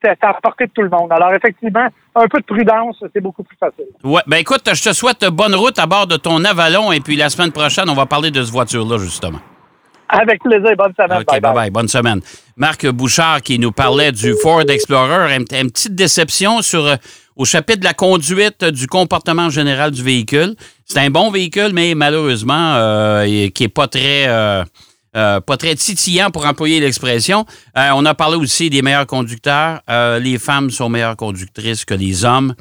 c'est 0.05 0.27
à 0.27 0.35
portée 0.43 0.67
de 0.67 0.73
tout 0.73 0.83
le 0.83 0.91
monde. 0.91 1.11
Alors, 1.13 1.33
effectivement, 1.33 1.87
un 2.15 2.27
peu 2.29 2.41
de 2.41 2.45
prudence, 2.45 3.03
c'est 3.13 3.21
beaucoup 3.21 3.43
plus 3.43 3.57
facile. 3.57 3.87
Ouais, 4.03 4.23
ben 4.27 4.37
écoute, 4.37 4.63
je 4.73 4.83
te 4.83 4.93
souhaite 4.93 5.25
bonne 5.27 5.55
route 5.55 5.79
à 5.79 5.87
bord 5.87 6.07
de 6.07 6.17
ton 6.17 6.45
Avalon 6.45 6.93
et 6.93 7.01
puis 7.01 7.17
la 7.17 7.31
semaine 7.31 7.53
prochaine, 7.53 7.89
on 7.89 7.95
va 7.95 8.07
parler 8.07 8.31
de 8.31 8.43
cette 8.43 8.53
voiture-là, 8.53 8.99
justement. 8.99 9.41
Avec 10.09 10.43
plaisir. 10.43 10.77
Bonne 10.77 10.93
semaine. 10.97 11.23
OK, 11.23 11.41
bye-bye. 11.41 11.71
Bonne 11.71 11.89
semaine. 11.89 12.21
Marc 12.57 12.87
Bouchard 12.87 13.43
qui 13.43 13.59
nous 13.59 13.73
parlait 13.73 14.13
du 14.13 14.35
Ford 14.43 14.63
Explorer. 14.69 15.35
Une, 15.35 15.45
petite 15.45 15.95
déception 15.95 16.63
sur 16.63 16.87
euh, 16.87 16.97
au 17.37 17.45
chapitre 17.45 17.81
de 17.81 17.85
la 17.85 17.95
conduite 17.95 18.65
du 18.65 18.87
comportement 18.87 19.51
général 19.51 19.91
du 19.91 20.03
véhicule. 20.03 20.55
C'est 20.85 21.01
un 21.01 21.11
bon 21.11 21.31
véhicule, 21.31 21.71
mais 21.73 21.95
malheureusement, 21.95 22.75
euh, 22.77 23.49
qui 23.49 23.63
n'est 23.63 23.69
pas 23.69 23.89
très... 23.89 24.29
Euh, 24.29 24.65
euh, 25.17 25.41
pas 25.41 25.57
très 25.57 25.75
titillant 25.77 26.31
pour 26.31 26.45
employer 26.45 26.81
l'expression. 26.81 27.47
Euh, 27.79 27.91
on 27.95 28.05
a 28.05 28.15
parlé 28.15 28.37
aussi 28.37 28.69
des 28.69 28.83
meilleurs 28.83 29.07
conducteurs. 29.07 29.81
Euh, 29.89 30.19
les 30.19 30.39
femmes 30.39 30.71
sont 30.71 30.89
meilleures 30.89 31.17
conductrices 31.17 31.85
que 31.85 31.95
les 31.95 32.25
hommes. 32.25 32.55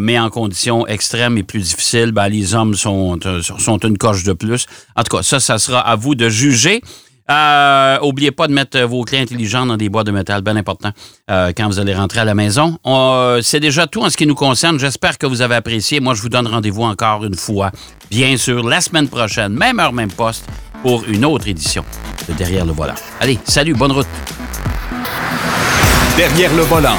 mais 0.00 0.18
en 0.18 0.30
conditions 0.30 0.86
extrêmes 0.86 1.38
et 1.38 1.42
plus 1.42 1.60
difficiles, 1.60 2.12
ben, 2.12 2.28
les 2.28 2.54
hommes 2.54 2.74
sont, 2.74 3.18
sont 3.58 3.78
une 3.78 3.96
coche 3.96 4.24
de 4.24 4.32
plus. 4.32 4.66
En 4.96 5.02
tout 5.04 5.16
cas, 5.16 5.22
ça, 5.22 5.40
ça 5.40 5.58
sera 5.58 5.80
à 5.80 5.96
vous 5.96 6.14
de 6.14 6.28
juger. 6.28 6.82
Euh, 7.30 7.98
oubliez 8.02 8.32
pas 8.32 8.48
de 8.48 8.52
mettre 8.52 8.78
vos 8.80 9.02
clés 9.04 9.20
intelligentes 9.20 9.68
dans 9.68 9.78
des 9.78 9.88
boîtes 9.88 10.06
de 10.06 10.12
métal, 10.12 10.42
bien 10.42 10.56
important, 10.56 10.90
quand 11.28 11.66
vous 11.68 11.78
allez 11.78 11.94
rentrer 11.94 12.20
à 12.20 12.24
la 12.24 12.34
maison. 12.34 12.78
c'est 13.42 13.60
déjà 13.60 13.86
tout 13.86 14.02
en 14.02 14.10
ce 14.10 14.16
qui 14.16 14.26
nous 14.26 14.34
concerne. 14.34 14.78
J'espère 14.78 15.16
que 15.16 15.26
vous 15.26 15.40
avez 15.40 15.54
apprécié. 15.54 16.00
Moi, 16.00 16.14
je 16.14 16.20
vous 16.20 16.28
donne 16.28 16.48
rendez-vous 16.48 16.82
encore 16.82 17.24
une 17.24 17.36
fois, 17.36 17.70
bien 18.10 18.36
sûr, 18.36 18.68
la 18.68 18.80
semaine 18.80 19.08
prochaine, 19.08 19.54
même 19.54 19.78
heure, 19.78 19.92
même 19.92 20.12
poste, 20.12 20.44
pour 20.84 21.04
une 21.08 21.24
autre 21.24 21.48
édition 21.48 21.82
de 22.28 22.34
Derrière 22.34 22.66
le 22.66 22.72
volant. 22.72 22.94
Allez, 23.18 23.38
salut, 23.44 23.72
bonne 23.72 23.92
route. 23.92 24.06
Derrière 26.14 26.54
le 26.54 26.62
volant. 26.62 26.98